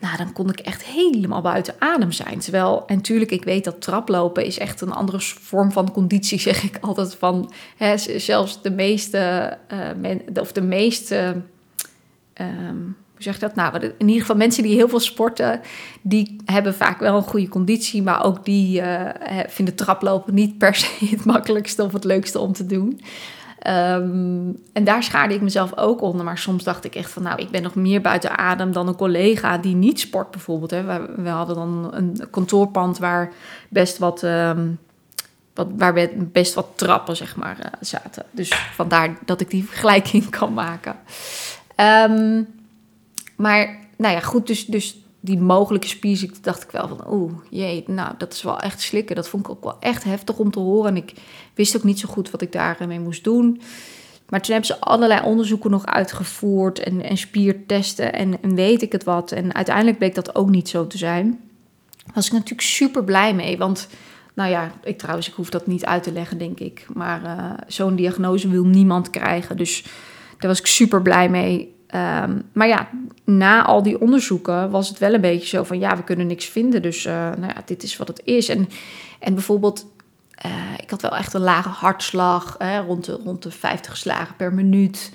nou, 0.00 0.16
dan 0.16 0.32
kon 0.32 0.48
ik 0.48 0.60
echt 0.60 0.84
helemaal 0.84 1.40
buiten 1.40 1.74
adem 1.78 2.12
zijn. 2.12 2.38
Terwijl, 2.38 2.82
en 2.86 2.96
natuurlijk, 2.96 3.30
ik 3.30 3.44
weet 3.44 3.64
dat 3.64 3.80
traplopen 3.80 4.44
is 4.44 4.58
echt 4.58 4.80
een 4.80 4.92
andere 4.92 5.20
vorm 5.20 5.72
van 5.72 5.92
conditie, 5.92 6.40
zeg 6.50 6.62
ik 6.62 6.78
altijd 6.80 7.14
van. 7.14 7.52
Hè, 7.76 7.96
zelfs 8.18 8.62
de 8.62 8.70
meeste, 8.70 9.56
uh, 10.02 10.16
of 10.34 10.52
de 10.52 10.62
meeste, 10.62 11.42
um, 12.40 12.96
hoe 13.12 13.22
zeg 13.22 13.34
je 13.34 13.40
dat? 13.40 13.54
Nou, 13.54 13.92
in 13.98 14.06
ieder 14.06 14.20
geval 14.20 14.36
mensen 14.36 14.62
die 14.62 14.74
heel 14.74 14.88
veel 14.88 15.00
sporten, 15.00 15.60
die 16.02 16.36
hebben 16.44 16.74
vaak 16.74 17.00
wel 17.00 17.16
een 17.16 17.22
goede 17.22 17.48
conditie, 17.48 18.02
maar 18.02 18.24
ook 18.24 18.44
die 18.44 18.80
uh, 18.80 19.08
vinden 19.48 19.74
traplopen 19.74 20.34
niet 20.34 20.58
per 20.58 20.74
se 20.74 21.06
het 21.16 21.24
makkelijkste 21.24 21.84
of 21.84 21.92
het 21.92 22.04
leukste 22.04 22.38
om 22.38 22.52
te 22.52 22.66
doen. 22.66 23.00
Um, 23.68 24.62
en 24.72 24.84
daar 24.84 25.02
schaarde 25.02 25.34
ik 25.34 25.40
mezelf 25.40 25.76
ook 25.76 26.00
onder. 26.00 26.24
Maar 26.24 26.38
soms 26.38 26.64
dacht 26.64 26.84
ik 26.84 26.94
echt 26.94 27.10
van, 27.10 27.22
nou, 27.22 27.40
ik 27.40 27.50
ben 27.50 27.62
nog 27.62 27.74
meer 27.74 28.00
buiten 28.00 28.38
adem 28.38 28.72
dan 28.72 28.88
een 28.88 28.96
collega 28.96 29.58
die 29.58 29.74
niet 29.74 30.00
sport 30.00 30.30
bijvoorbeeld. 30.30 30.70
Hè. 30.70 30.82
We, 31.22 31.28
hadden 31.28 31.56
dan 31.56 31.90
een 31.92 32.30
kantoorpand 32.30 32.98
waar 32.98 33.32
best 33.68 33.98
wat, 33.98 34.22
um, 34.22 34.78
wat, 35.54 35.66
waar 35.76 36.08
best 36.16 36.54
wat 36.54 36.66
trappen, 36.74 37.16
zeg 37.16 37.36
maar, 37.36 37.56
uh, 37.58 37.66
zaten. 37.80 38.24
Dus 38.30 38.70
vandaar 38.74 39.18
dat 39.24 39.40
ik 39.40 39.50
die 39.50 39.64
vergelijking 39.64 40.30
kan 40.38 40.52
maken. 40.52 40.96
Um, 41.76 42.46
maar, 43.36 43.78
nou 43.96 44.14
ja, 44.14 44.20
goed, 44.20 44.46
dus, 44.46 44.66
dus 44.66 44.98
die 45.20 45.38
mogelijke 45.38 45.88
spierziekte 45.88 46.40
dacht 46.40 46.62
ik 46.62 46.70
wel 46.70 46.88
van, 46.88 47.12
oeh, 47.12 47.32
jee, 47.50 47.84
nou, 47.86 48.14
dat 48.18 48.32
is 48.32 48.42
wel 48.42 48.60
echt 48.60 48.80
slikken. 48.80 49.16
Dat 49.16 49.28
vond 49.28 49.46
ik 49.46 49.50
ook 49.50 49.64
wel 49.64 49.76
echt 49.80 50.04
heftig 50.04 50.38
om 50.38 50.50
te 50.50 50.58
horen. 50.58 50.90
En 50.90 50.96
ik 50.96 51.12
wist 51.54 51.76
ook 51.76 51.84
niet 51.84 51.98
zo 51.98 52.08
goed 52.08 52.30
wat 52.30 52.42
ik 52.42 52.52
daarmee 52.52 53.00
moest 53.00 53.24
doen. 53.24 53.60
Maar 54.28 54.40
toen 54.40 54.52
hebben 54.52 54.74
ze 54.76 54.80
allerlei 54.80 55.22
onderzoeken 55.24 55.70
nog 55.70 55.86
uitgevoerd 55.86 56.78
en, 56.78 57.02
en 57.02 57.16
spiertesten 57.16 58.12
en, 58.12 58.42
en 58.42 58.54
weet 58.54 58.82
ik 58.82 58.92
het 58.92 59.04
wat. 59.04 59.32
En 59.32 59.54
uiteindelijk 59.54 59.98
bleek 59.98 60.14
dat 60.14 60.34
ook 60.34 60.50
niet 60.50 60.68
zo 60.68 60.86
te 60.86 60.98
zijn. 60.98 61.40
Was 62.14 62.26
ik 62.26 62.32
natuurlijk 62.32 62.60
super 62.60 63.04
blij 63.04 63.34
mee, 63.34 63.58
want... 63.58 63.88
Nou 64.34 64.50
ja, 64.50 64.72
ik 64.84 64.98
trouwens, 64.98 65.28
ik 65.28 65.34
hoef 65.34 65.50
dat 65.50 65.66
niet 65.66 65.84
uit 65.84 66.02
te 66.02 66.12
leggen, 66.12 66.38
denk 66.38 66.60
ik. 66.60 66.86
Maar 66.92 67.22
uh, 67.22 67.50
zo'n 67.66 67.96
diagnose 67.96 68.48
wil 68.48 68.64
niemand 68.64 69.10
krijgen. 69.10 69.56
Dus 69.56 69.82
daar 70.38 70.50
was 70.50 70.58
ik 70.58 70.66
super 70.66 71.02
blij 71.02 71.28
mee. 71.28 71.74
Um, 71.94 72.42
maar 72.52 72.68
ja, 72.68 72.88
na 73.24 73.64
al 73.64 73.82
die 73.82 74.00
onderzoeken 74.00 74.70
was 74.70 74.88
het 74.88 74.98
wel 74.98 75.14
een 75.14 75.20
beetje 75.20 75.46
zo 75.46 75.62
van 75.62 75.78
ja, 75.78 75.96
we 75.96 76.04
kunnen 76.04 76.26
niks 76.26 76.46
vinden. 76.46 76.82
Dus 76.82 77.06
uh, 77.06 77.12
nou 77.12 77.46
ja, 77.46 77.62
dit 77.64 77.82
is 77.82 77.96
wat 77.96 78.08
het 78.08 78.20
is. 78.24 78.48
En, 78.48 78.68
en 79.18 79.34
bijvoorbeeld, 79.34 79.86
uh, 80.46 80.52
ik 80.78 80.90
had 80.90 81.02
wel 81.02 81.16
echt 81.16 81.34
een 81.34 81.40
lage 81.40 81.68
hartslag, 81.68 82.54
hè, 82.58 82.80
rond, 82.80 83.04
de, 83.04 83.20
rond 83.24 83.42
de 83.42 83.50
50 83.50 83.96
slagen 83.96 84.36
per 84.36 84.54
minuut. 84.54 85.12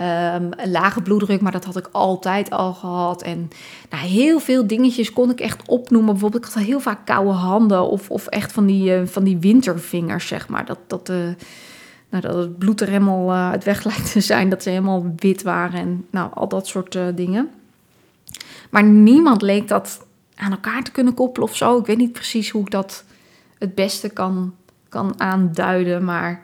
Um, 0.00 0.50
een 0.56 0.70
lage 0.70 1.02
bloeddruk, 1.02 1.40
maar 1.40 1.52
dat 1.52 1.64
had 1.64 1.76
ik 1.76 1.88
altijd 1.92 2.50
al 2.50 2.72
gehad. 2.72 3.22
En 3.22 3.50
nou, 3.90 4.06
heel 4.06 4.38
veel 4.40 4.66
dingetjes 4.66 5.12
kon 5.12 5.30
ik 5.30 5.40
echt 5.40 5.68
opnoemen. 5.68 6.12
Bijvoorbeeld, 6.12 6.46
ik 6.46 6.52
had 6.52 6.62
heel 6.62 6.80
vaak 6.80 7.06
koude 7.06 7.30
handen 7.30 7.88
of, 7.88 8.10
of 8.10 8.26
echt 8.26 8.52
van 8.52 8.66
die, 8.66 9.00
uh, 9.00 9.06
van 9.06 9.24
die 9.24 9.38
wintervingers, 9.38 10.26
zeg 10.26 10.48
maar. 10.48 10.64
Dat, 10.64 10.78
dat, 10.86 11.10
nou, 12.20 12.26
dat 12.26 12.44
het 12.44 12.58
bloed 12.58 12.80
er 12.80 12.88
helemaal 12.88 13.30
uh, 13.30 13.50
uit 13.50 13.64
weg 13.64 13.84
lijkt 13.90 14.12
te 14.12 14.20
zijn. 14.20 14.48
Dat 14.48 14.62
ze 14.62 14.68
helemaal 14.68 15.12
wit 15.16 15.42
waren 15.42 15.80
en 15.80 16.06
nou, 16.10 16.30
al 16.34 16.48
dat 16.48 16.66
soort 16.66 16.94
uh, 16.94 17.06
dingen. 17.14 17.50
Maar 18.70 18.84
niemand 18.84 19.42
leek 19.42 19.68
dat 19.68 20.06
aan 20.36 20.50
elkaar 20.50 20.82
te 20.82 20.90
kunnen 20.90 21.14
koppelen 21.14 21.48
of 21.48 21.56
zo. 21.56 21.78
Ik 21.78 21.86
weet 21.86 21.96
niet 21.96 22.12
precies 22.12 22.50
hoe 22.50 22.62
ik 22.62 22.70
dat 22.70 23.04
het 23.58 23.74
beste 23.74 24.08
kan, 24.08 24.54
kan 24.88 25.20
aanduiden. 25.20 26.04
Maar 26.04 26.42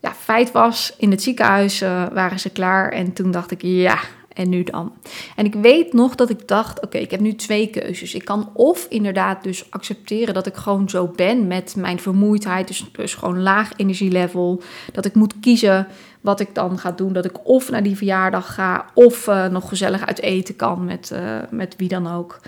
ja, 0.00 0.12
feit 0.14 0.52
was, 0.52 0.94
in 0.98 1.10
het 1.10 1.22
ziekenhuis 1.22 1.82
uh, 1.82 2.06
waren 2.12 2.40
ze 2.40 2.50
klaar. 2.50 2.92
En 2.92 3.12
toen 3.12 3.30
dacht 3.30 3.50
ik, 3.50 3.62
ja, 3.62 3.98
en 4.40 4.48
nu 4.48 4.62
dan? 4.62 4.92
En 5.36 5.44
ik 5.44 5.54
weet 5.54 5.92
nog 5.92 6.14
dat 6.14 6.30
ik 6.30 6.48
dacht, 6.48 6.82
oké, 6.82 6.98
ik 6.98 7.10
heb 7.10 7.20
nu 7.20 7.34
twee 7.34 7.66
keuzes. 7.66 8.14
Ik 8.14 8.24
kan 8.24 8.50
of 8.54 8.86
inderdaad 8.88 9.42
dus 9.42 9.70
accepteren 9.70 10.34
dat 10.34 10.46
ik 10.46 10.54
gewoon 10.54 10.88
zo 10.88 11.06
ben 11.16 11.46
met 11.46 11.74
mijn 11.76 12.00
vermoeidheid, 12.00 12.68
dus, 12.68 12.84
dus 12.92 13.14
gewoon 13.14 13.42
laag 13.42 13.72
energielevel. 13.76 14.62
Dat 14.92 15.04
ik 15.04 15.14
moet 15.14 15.40
kiezen 15.40 15.86
wat 16.20 16.40
ik 16.40 16.54
dan 16.54 16.78
ga 16.78 16.90
doen. 16.92 17.12
Dat 17.12 17.24
ik 17.24 17.48
of 17.48 17.70
naar 17.70 17.82
die 17.82 17.96
verjaardag 17.96 18.54
ga, 18.54 18.86
of 18.94 19.26
uh, 19.26 19.46
nog 19.46 19.68
gezellig 19.68 20.06
uit 20.06 20.20
eten 20.20 20.56
kan 20.56 20.84
met, 20.84 21.10
uh, 21.12 21.38
met 21.50 21.74
wie 21.76 21.88
dan 21.88 22.06
ook. 22.06 22.40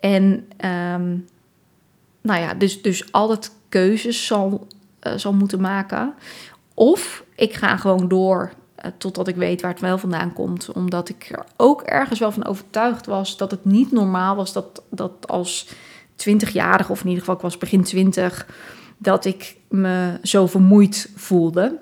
En 0.00 0.22
um, 0.64 1.26
nou 2.20 2.40
ja, 2.40 2.54
dus, 2.54 2.82
dus 2.82 3.12
altijd 3.12 3.52
keuzes 3.68 4.26
zal, 4.26 4.66
uh, 5.06 5.12
zal 5.16 5.32
moeten 5.32 5.60
maken. 5.60 6.14
Of 6.74 7.24
ik 7.34 7.54
ga 7.54 7.76
gewoon 7.76 8.08
door 8.08 8.52
totdat 8.98 9.28
ik 9.28 9.36
weet 9.36 9.60
waar 9.60 9.70
het 9.70 9.80
wel 9.80 9.98
vandaan 9.98 10.32
komt. 10.32 10.72
Omdat 10.72 11.08
ik 11.08 11.28
er 11.30 11.44
ook 11.56 11.82
ergens 11.82 12.18
wel 12.18 12.32
van 12.32 12.46
overtuigd 12.46 13.06
was 13.06 13.36
dat 13.36 13.50
het 13.50 13.64
niet 13.64 13.92
normaal 13.92 14.36
was 14.36 14.52
dat, 14.52 14.82
dat 14.90 15.28
als 15.28 15.68
20-jarige, 16.16 16.92
of 16.92 17.00
in 17.00 17.06
ieder 17.06 17.20
geval 17.20 17.34
ik 17.34 17.40
was 17.40 17.58
begin 17.58 17.82
20, 17.82 18.46
dat 18.98 19.24
ik 19.24 19.56
me 19.68 20.18
zo 20.22 20.46
vermoeid 20.46 21.10
voelde. 21.14 21.78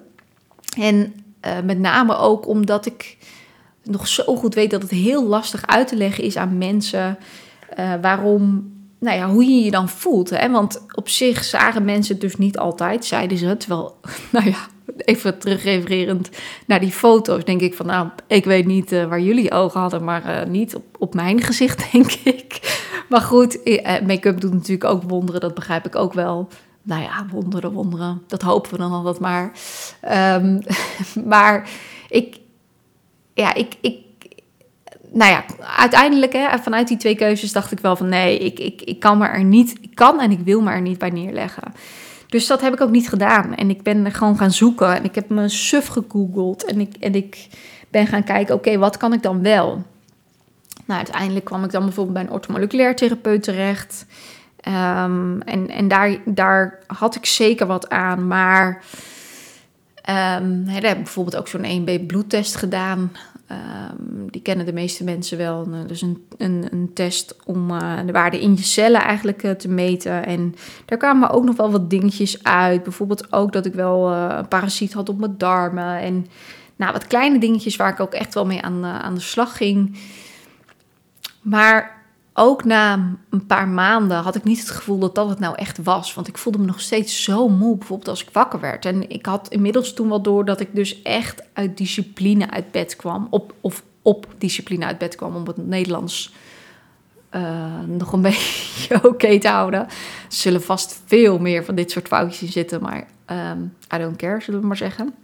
En 0.79 1.15
eh, 1.41 1.61
met 1.65 1.79
name 1.79 2.17
ook 2.17 2.47
omdat 2.47 2.87
ik 2.87 3.17
nog 3.83 4.09
zo 4.09 4.37
goed 4.37 4.55
weet 4.55 4.71
dat 4.71 4.83
het 4.83 4.91
heel 4.91 5.27
lastig 5.27 5.67
uit 5.67 5.89
te 5.89 5.97
leggen 5.97 6.25
is 6.25 6.37
aan 6.37 6.59
mensen 6.59 7.19
uh, 7.79 7.93
waarom, 8.01 8.73
nou 8.99 9.17
ja, 9.17 9.29
hoe 9.29 9.45
je 9.45 9.65
je 9.65 9.71
dan 9.71 9.89
voelt. 9.89 10.31
Hè? 10.31 10.51
Want 10.51 10.85
op 10.95 11.09
zich 11.09 11.45
zagen 11.45 11.85
mensen 11.85 12.13
het 12.13 12.23
dus 12.23 12.37
niet 12.37 12.59
altijd, 12.59 13.05
zeiden 13.05 13.39
ze. 13.39 13.57
Terwijl, 13.57 13.97
nou 14.33 14.47
ja, 14.47 14.67
even 14.97 15.39
terugrefererend 15.39 16.31
naar 16.67 16.81
die 16.81 16.93
foto's, 16.93 17.45
denk 17.45 17.61
ik 17.61 17.75
van, 17.75 17.87
nou, 17.87 18.09
ik 18.27 18.45
weet 18.45 18.67
niet 18.67 18.93
uh, 18.93 19.05
waar 19.05 19.21
jullie 19.21 19.53
ogen 19.53 19.81
hadden, 19.81 20.05
maar 20.05 20.27
uh, 20.27 20.51
niet 20.51 20.75
op, 20.75 20.85
op 20.99 21.15
mijn 21.15 21.41
gezicht, 21.41 21.87
denk 21.93 22.13
ik. 22.13 22.61
Maar 23.09 23.21
goed, 23.21 23.59
make-up 24.07 24.41
doet 24.41 24.53
natuurlijk 24.53 24.91
ook 24.91 25.03
wonderen, 25.03 25.41
dat 25.41 25.55
begrijp 25.55 25.87
ik 25.87 25.97
ook 25.97 26.13
wel 26.13 26.49
nou 26.85 27.03
ja, 27.03 27.27
wonderen, 27.31 27.73
wonderen. 27.73 28.23
Dat 28.27 28.43
hopen 28.43 28.71
we 28.71 28.77
dan 28.77 28.93
altijd 28.93 29.19
maar. 29.19 29.53
Um, 30.41 30.61
maar 31.33 31.69
ik, 32.09 32.39
ja, 33.35 33.55
ik, 33.55 33.75
ik, 33.81 33.97
nou 35.13 35.31
ja, 35.31 35.45
uiteindelijk, 35.77 36.33
hè, 36.33 36.59
vanuit 36.59 36.89
die 36.89 36.97
twee 36.97 37.15
keuzes 37.15 37.53
dacht 37.53 37.73
ik 37.73 37.81
wel 37.81 37.97
van 37.97 38.09
nee, 38.09 38.39
ik, 38.39 38.59
ik, 38.59 38.83
ik 38.83 39.01
kan 39.01 39.19
me 39.19 39.27
er 39.27 39.45
niet, 39.45 39.79
ik 39.81 39.95
kan 39.95 40.21
en 40.21 40.31
ik 40.31 40.41
wil 40.41 40.61
me 40.61 40.71
er 40.71 40.81
niet 40.81 40.99
bij 40.99 41.11
neerleggen. 41.11 41.73
Dus 42.27 42.47
dat 42.47 42.61
heb 42.61 42.73
ik 42.73 42.81
ook 42.81 42.91
niet 42.91 43.09
gedaan. 43.09 43.55
En 43.55 43.71
ik 43.71 43.83
ben 43.83 44.13
gewoon 44.13 44.39
gaan 44.39 44.53
zoeken. 44.53 44.97
En 44.97 45.05
ik 45.05 45.15
heb 45.15 45.29
me 45.29 45.49
suf 45.49 45.87
gegoogeld. 45.87 46.65
En 46.65 46.81
ik, 46.81 46.97
en 47.01 47.15
ik 47.15 47.49
ben 47.89 48.07
gaan 48.07 48.25
kijken, 48.25 48.55
oké, 48.55 48.79
wat 48.79 48.97
kan 48.97 49.13
ik 49.13 49.23
dan 49.23 49.43
wel? 49.43 49.83
Nou, 50.85 50.99
uiteindelijk 50.99 51.45
kwam 51.45 51.65
ik 51.65 51.71
dan 51.71 51.85
bijvoorbeeld 51.85 52.17
bij 52.17 52.25
een 52.25 52.33
orthomoleculair 52.33 52.97
therapeut 52.97 53.43
terecht. 53.43 54.07
Um, 54.69 55.43
en 55.43 55.69
en 55.71 55.89
daar, 55.89 56.17
daar 56.25 56.79
had 56.87 57.15
ik 57.15 57.27
zeker 57.27 57.67
wat 57.67 57.89
aan. 57.89 58.27
Maar 58.27 58.83
um, 60.11 60.65
heb 60.67 60.85
ik 60.85 61.03
bijvoorbeeld 61.03 61.37
ook 61.37 61.49
zo'n 61.49 61.87
1B 61.87 62.07
bloedtest 62.07 62.57
gedaan. 62.57 63.13
Um, 63.51 64.31
die 64.31 64.43
kennen 64.43 64.67
de 64.67 64.73
meeste 64.73 65.05
mensen 65.05 65.39
wel. 65.39 65.69
Dus 65.87 66.03
een, 66.03 66.27
een, 66.37 66.67
een 66.71 66.91
test 66.95 67.37
om 67.45 67.71
uh, 67.71 67.99
de 68.07 68.13
waarde 68.13 68.41
in 68.41 68.57
je 68.57 68.63
cellen 68.63 69.01
eigenlijk 69.01 69.43
uh, 69.43 69.51
te 69.51 69.69
meten. 69.69 70.27
En 70.27 70.55
daar 70.85 70.99
kwamen 70.99 71.31
ook 71.31 71.45
nog 71.45 71.57
wel 71.57 71.71
wat 71.71 71.91
dingetjes 71.91 72.43
uit. 72.43 72.83
Bijvoorbeeld 72.83 73.33
ook 73.33 73.53
dat 73.53 73.67
ik 73.67 73.75
wel 73.75 74.13
een 74.13 74.49
parasiet 74.49 74.93
had 74.93 75.09
op 75.09 75.19
mijn 75.19 75.39
darmen. 75.39 75.99
En 76.01 76.27
nou, 76.77 76.93
wat 76.93 77.07
kleine 77.07 77.39
dingetjes 77.39 77.77
waar 77.77 77.93
ik 77.93 78.01
ook 78.01 78.15
echt 78.15 78.35
wel 78.35 78.47
mee 78.47 78.63
aan, 78.63 78.85
aan 78.85 79.15
de 79.15 79.21
slag 79.21 79.57
ging. 79.57 79.99
Maar 81.43 82.04
ook 82.35 82.65
na 82.65 83.17
een 83.31 83.47
paar 83.47 83.69
maanden 83.69 84.17
had 84.17 84.35
ik 84.35 84.45
niet 84.45 84.59
het 84.59 84.71
gevoel 84.71 84.99
dat 84.99 85.15
dat 85.15 85.29
het 85.29 85.39
nou 85.39 85.55
echt 85.57 85.83
was. 85.83 86.15
Want 86.15 86.29
ik 86.29 86.39
voelde 86.39 86.59
me 86.59 86.67
nog 86.67 86.81
steeds 86.81 87.23
zo 87.23 87.49
moe, 87.49 87.77
bijvoorbeeld 87.77 88.09
als 88.09 88.23
ik 88.23 88.29
wakker 88.33 88.61
werd. 88.61 88.85
En 88.85 89.11
ik 89.11 89.27
had 89.27 89.49
inmiddels 89.49 89.95
toen 89.95 90.09
wel 90.09 90.23
door 90.23 90.45
dat 90.45 90.61
ik 90.61 90.69
dus 90.73 91.03
echt 91.03 91.43
uit 91.53 91.77
discipline 91.77 92.51
uit 92.51 92.71
bed 92.71 92.97
kwam. 92.97 93.27
Op, 93.31 93.55
of 93.61 93.83
op 94.03 94.27
discipline 94.39 94.85
uit 94.85 94.99
bed 94.99 95.15
kwam, 95.17 95.37
om 95.37 95.47
het 95.47 95.57
Nederlands 95.57 96.35
uh, 97.31 97.81
nog 97.87 98.13
een 98.13 98.23
beetje 98.31 99.05
oké 99.09 99.39
te 99.39 99.49
houden. 99.49 99.81
Er 99.81 99.89
zullen 100.29 100.63
vast 100.63 101.03
veel 101.07 101.39
meer 101.39 101.65
van 101.65 101.75
dit 101.75 101.91
soort 101.91 102.09
foutjes 102.09 102.43
in 102.43 102.53
zitten, 102.53 102.83
maar 102.83 103.07
um, 103.27 103.75
I 103.95 103.99
don't 103.99 104.17
care, 104.17 104.41
zullen 104.41 104.61
we 104.61 104.67
maar 104.67 104.77
zeggen. 104.77 105.15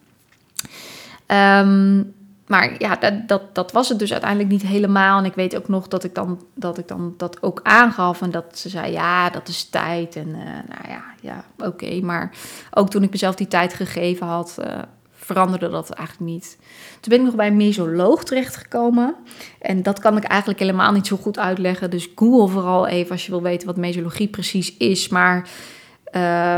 Um, 1.27 2.15
maar 2.51 2.75
ja, 2.79 2.97
dat, 2.97 3.29
dat, 3.29 3.55
dat, 3.55 3.73
was 3.73 3.89
het 3.89 3.99
dus 3.99 4.13
uiteindelijk 4.13 4.51
niet 4.51 4.63
helemaal. 4.63 5.19
En 5.19 5.25
ik 5.25 5.35
weet 5.35 5.57
ook 5.57 5.69
nog 5.69 5.89
dat 5.89 6.05
ik 6.05 6.15
dan 6.15 6.43
dat, 6.55 6.79
ik 6.79 6.89
dan 6.89 7.15
dat 7.17 7.43
ook 7.43 7.61
aangaf. 7.63 8.23
En 8.23 8.31
dat 8.31 8.45
ze 8.59 8.69
zei, 8.69 8.93
ja, 8.93 9.31
dat 9.31 9.49
is 9.49 9.65
tijd. 9.65 10.17
En 10.17 10.29
uh, 10.29 10.45
nou 10.45 10.89
ja, 10.89 11.03
ja 11.21 11.45
oké. 11.59 12.01
Maar 12.01 12.33
ook 12.71 12.91
toen 12.91 13.03
ik 13.03 13.11
mezelf 13.11 13.35
die 13.35 13.49
tijd 13.49 13.75
gegeven 13.75 14.27
had, 14.27 14.57
uh, 14.61 14.79
veranderde 15.13 15.69
dat 15.69 15.91
eigenlijk 15.91 16.31
niet. 16.31 16.59
Toen 17.01 17.11
ben 17.13 17.19
ik 17.19 17.25
nog 17.25 17.35
bij 17.35 17.47
een 17.47 17.57
mesoloog 17.57 18.25
terechtgekomen. 18.25 19.15
En 19.61 19.83
dat 19.83 19.99
kan 19.99 20.17
ik 20.17 20.25
eigenlijk 20.25 20.61
helemaal 20.61 20.93
niet 20.93 21.07
zo 21.07 21.17
goed 21.17 21.39
uitleggen. 21.39 21.91
Dus 21.91 22.09
google 22.15 22.49
vooral 22.49 22.87
even 22.87 23.13
als 23.13 23.25
je 23.25 23.31
wil 23.31 23.43
weten 23.43 23.67
wat 23.67 23.77
mesologie 23.77 24.29
precies 24.29 24.77
is. 24.77 25.09
Maar 25.09 25.49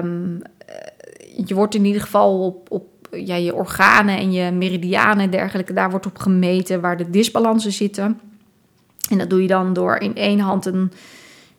um, 0.02 0.42
je 1.46 1.54
wordt 1.54 1.74
in 1.74 1.84
ieder 1.84 2.02
geval 2.02 2.44
op, 2.44 2.70
op 2.70 2.91
ja, 3.16 3.34
je 3.34 3.54
organen 3.54 4.16
en 4.16 4.32
je 4.32 4.50
meridianen 4.50 5.24
en 5.24 5.30
dergelijke, 5.30 5.72
daar 5.72 5.90
wordt 5.90 6.06
op 6.06 6.18
gemeten 6.18 6.80
waar 6.80 6.96
de 6.96 7.10
disbalansen 7.10 7.72
zitten. 7.72 8.20
En 9.10 9.18
dat 9.18 9.30
doe 9.30 9.42
je 9.42 9.48
dan 9.48 9.72
door 9.72 9.96
in 9.96 10.16
één 10.16 10.38
hand 10.38 10.66
een 10.66 10.92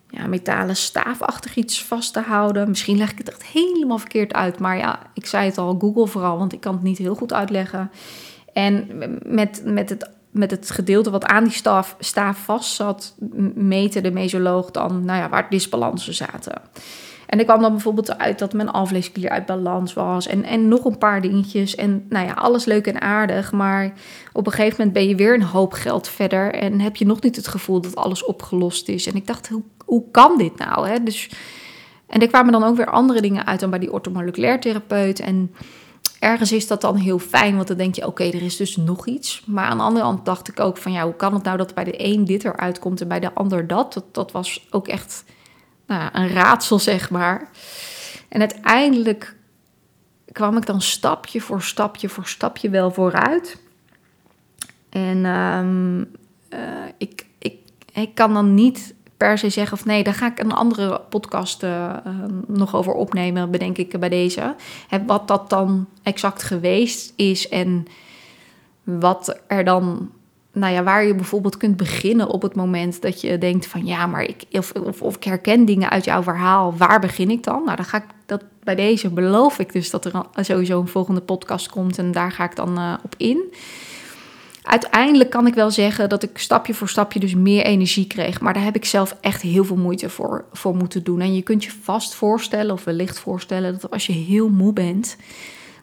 ja, 0.10 0.28
metalen 0.28 0.76
staafachtig 0.76 1.56
iets 1.56 1.84
vast 1.84 2.14
te 2.14 2.20
houden. 2.20 2.70
Misschien 2.70 2.98
leg 2.98 3.12
ik 3.12 3.18
het 3.18 3.30
echt 3.30 3.44
helemaal 3.44 3.98
verkeerd 3.98 4.34
uit, 4.34 4.60
maar 4.60 4.78
ja, 4.78 5.00
ik 5.14 5.26
zei 5.26 5.46
het 5.46 5.58
al, 5.58 5.78
Google 5.80 6.08
vooral, 6.08 6.38
want 6.38 6.54
ik 6.54 6.60
kan 6.60 6.74
het 6.74 6.84
niet 6.84 6.98
heel 6.98 7.16
goed 7.16 7.34
uitleggen. 7.34 7.92
En 8.54 8.88
met, 9.26 9.62
met, 9.66 9.90
het, 9.90 10.10
met 10.32 10.52
het 10.52 10.72
gedeelte 10.72 11.10
wat 11.10 11.26
aan 11.26 11.44
die 11.44 11.54
staaf, 11.54 11.96
staaf 12.00 12.38
vast 12.38 12.74
zat, 12.74 13.16
meten 13.56 14.04
de 14.04 14.12
mesoloog 14.12 14.72
dan 14.72 15.06
nou 15.06 15.20
ja, 15.20 15.30
waar 15.30 15.50
disbalansen 15.50 16.14
zaten. 16.14 16.62
En 17.34 17.40
ik 17.40 17.46
kwam 17.46 17.62
dan 17.62 17.72
bijvoorbeeld 17.72 18.18
uit 18.18 18.40
dat 18.40 18.54
mijn 18.54 18.70
alvleesklier 18.70 19.30
uit 19.30 19.46
balans 19.46 19.94
was. 19.94 20.28
En, 20.28 20.44
en 20.44 20.68
nog 20.68 20.86
een 20.86 20.98
paar 20.98 21.22
dingetjes. 21.22 21.76
En 21.76 22.06
nou 22.10 22.26
ja, 22.26 22.34
alles 22.34 22.66
leuk 22.66 22.88
en 22.88 23.02
aardig. 23.02 23.52
Maar 23.52 23.94
op 24.34 24.46
een 24.46 24.52
gegeven 24.52 24.76
moment 24.78 24.94
ben 24.94 25.08
je 25.08 25.16
weer 25.16 25.34
een 25.34 25.44
hoop 25.44 25.74
geld 25.74 26.08
verder. 26.08 26.54
En 26.54 26.80
heb 26.80 26.96
je 26.96 27.06
nog 27.06 27.22
niet 27.22 27.36
het 27.36 27.48
gevoel 27.48 27.82
dat 27.82 27.96
alles 27.96 28.26
opgelost 28.26 28.88
is. 28.90 29.08
En 29.08 29.16
ik 29.16 29.28
dacht, 29.28 29.48
hoe, 29.48 29.62
hoe 29.86 30.04
kan 30.12 30.38
dit 30.38 30.58
nou? 30.58 30.88
Hè? 30.88 31.04
Dus, 31.04 31.30
en 32.08 32.22
er 32.22 32.28
kwamen 32.28 32.52
dan 32.52 32.64
ook 32.64 32.76
weer 32.76 32.90
andere 32.90 33.22
dingen 33.22 33.46
uit 33.46 33.60
dan 33.60 33.70
bij 33.70 33.80
die 33.80 33.94
orthomoleculair 33.94 34.60
therapeut. 34.60 35.20
En 35.20 35.56
ergens 36.20 36.52
is 36.52 36.68
dat 36.68 36.82
dan 36.82 36.96
heel 36.96 37.20
fijn, 37.20 37.56
want 37.56 37.68
dan 37.68 37.78
denk 37.78 37.96
je, 37.96 38.08
oké, 38.08 38.24
er 38.24 38.44
is 38.44 38.58
dus 38.58 38.76
nog 38.76 39.08
iets. 39.08 39.44
Maar 39.46 39.66
aan 39.66 39.78
de 39.78 39.84
andere 39.84 40.06
kant 40.06 40.26
dacht 40.26 40.48
ik 40.48 40.60
ook 40.60 40.78
van, 40.78 40.92
ja, 40.92 41.04
hoe 41.04 41.16
kan 41.16 41.34
het 41.34 41.44
nou 41.44 41.58
dat 41.58 41.74
bij 41.74 41.84
de 41.84 42.06
een 42.06 42.26
dit 42.26 42.46
eruit 42.46 42.80
komt 42.80 43.02
en 43.02 43.08
bij 43.08 43.20
de 43.20 43.34
ander 43.34 43.68
dat? 43.68 43.94
Dat, 43.94 44.06
dat 44.12 44.32
was 44.32 44.68
ook 44.70 44.88
echt 44.88 45.24
nou, 45.98 46.10
een 46.14 46.30
raadsel, 46.30 46.80
zeg 46.80 47.10
maar. 47.10 47.50
En 48.30 48.40
uiteindelijk 48.40 49.36
kwam 50.32 50.58
ik 50.58 50.66
dan 50.66 50.82
stapje 50.82 51.42
voor 51.42 51.62
stapje 51.62 52.10
voor 52.10 52.28
stapje 52.28 52.70
wel 52.70 52.92
vooruit. 52.92 53.62
En 54.90 55.26
um, 55.26 56.00
uh, 56.50 56.60
ik, 56.98 57.26
ik, 57.40 57.56
ik 57.94 58.16
kan 58.16 58.34
dan 58.34 58.54
niet 58.54 58.94
per 59.18 59.38
se 59.38 59.50
zeggen 59.50 59.78
of 59.78 59.86
nee, 59.86 60.04
daar 60.04 60.14
ga 60.14 60.28
ik 60.28 60.40
een 60.40 60.52
andere 60.52 61.02
podcast 61.10 61.64
uh, 61.64 61.96
nog 62.48 62.76
over 62.76 62.94
opnemen, 62.94 63.52
bedenk 63.52 63.78
ik 63.78 64.00
bij 64.00 64.10
deze. 64.10 64.56
Wat 65.06 65.28
dat 65.28 65.50
dan 65.50 65.88
exact 66.04 66.44
geweest 66.44 67.14
is 67.16 67.50
en 67.50 67.86
wat 68.84 69.40
er 69.48 69.64
dan 69.64 70.12
nou 70.54 70.74
ja, 70.74 70.84
waar 70.84 71.06
je 71.06 71.16
bijvoorbeeld 71.16 71.58
kunt 71.58 71.78
beginnen 71.78 72.28
op 72.28 72.42
het 72.42 72.56
moment 72.56 73.02
dat 73.02 73.22
je 73.22 73.38
denkt 73.38 73.68
van 73.68 73.86
ja, 73.86 74.08
maar 74.08 74.24
ik, 74.24 74.44
of, 74.52 74.72
of, 74.72 75.02
of, 75.02 75.16
ik 75.16 75.24
herken 75.24 75.66
dingen 75.66 75.90
uit 75.90 76.06
jouw 76.06 76.24
verhaal, 76.24 76.78
waar 76.78 77.00
begin 77.00 77.30
ik 77.30 77.44
dan? 77.44 77.64
Nou, 77.64 77.76
dan 77.76 77.86
ga 77.86 77.98
ik 77.98 78.06
dat 78.26 78.44
bij 78.64 78.76
deze 78.76 79.10
beloof 79.10 79.60
ik 79.60 79.74
dus 79.74 79.90
dat 79.90 80.06
er 80.06 80.26
sowieso 80.36 80.80
een 80.80 80.88
volgende 80.88 81.22
podcast 81.22 81.70
komt 81.70 81.98
en 81.98 82.12
daar 82.12 82.32
ga 82.32 82.44
ik 82.44 82.56
dan 82.56 82.80
uh, 82.80 82.94
op 83.04 83.16
in. 83.18 83.54
Uiteindelijk 84.64 85.30
kan 85.30 85.48
ik 85.48 85.54
wel 85.54 85.72
zeggen 85.72 86.10
dat 86.10 86.24
ik 86.24 86.38
stapje 86.38 86.74
voor 86.74 86.90
stapje 86.90 87.20
dus 87.20 87.36
meer 87.36 87.64
energie 87.64 88.08
kreeg, 88.08 88.42
maar 88.42 88.54
daar 88.54 88.64
heb 88.64 88.76
ik 88.76 88.86
zelf 88.86 89.18
echt 89.22 89.42
heel 89.42 89.66
veel 89.66 89.76
moeite 89.76 90.10
voor, 90.10 90.46
voor 90.52 90.76
moeten 90.76 91.04
doen. 91.04 91.22
En 91.22 91.36
je 91.36 91.42
kunt 91.42 91.64
je 91.64 91.72
vast 91.82 92.14
voorstellen, 92.14 92.74
of 92.74 92.84
wellicht 92.84 93.20
voorstellen, 93.20 93.72
dat 93.80 93.92
als 93.92 94.06
je 94.06 94.14
heel 94.14 94.50
moe 94.50 94.74
bent, 94.74 95.18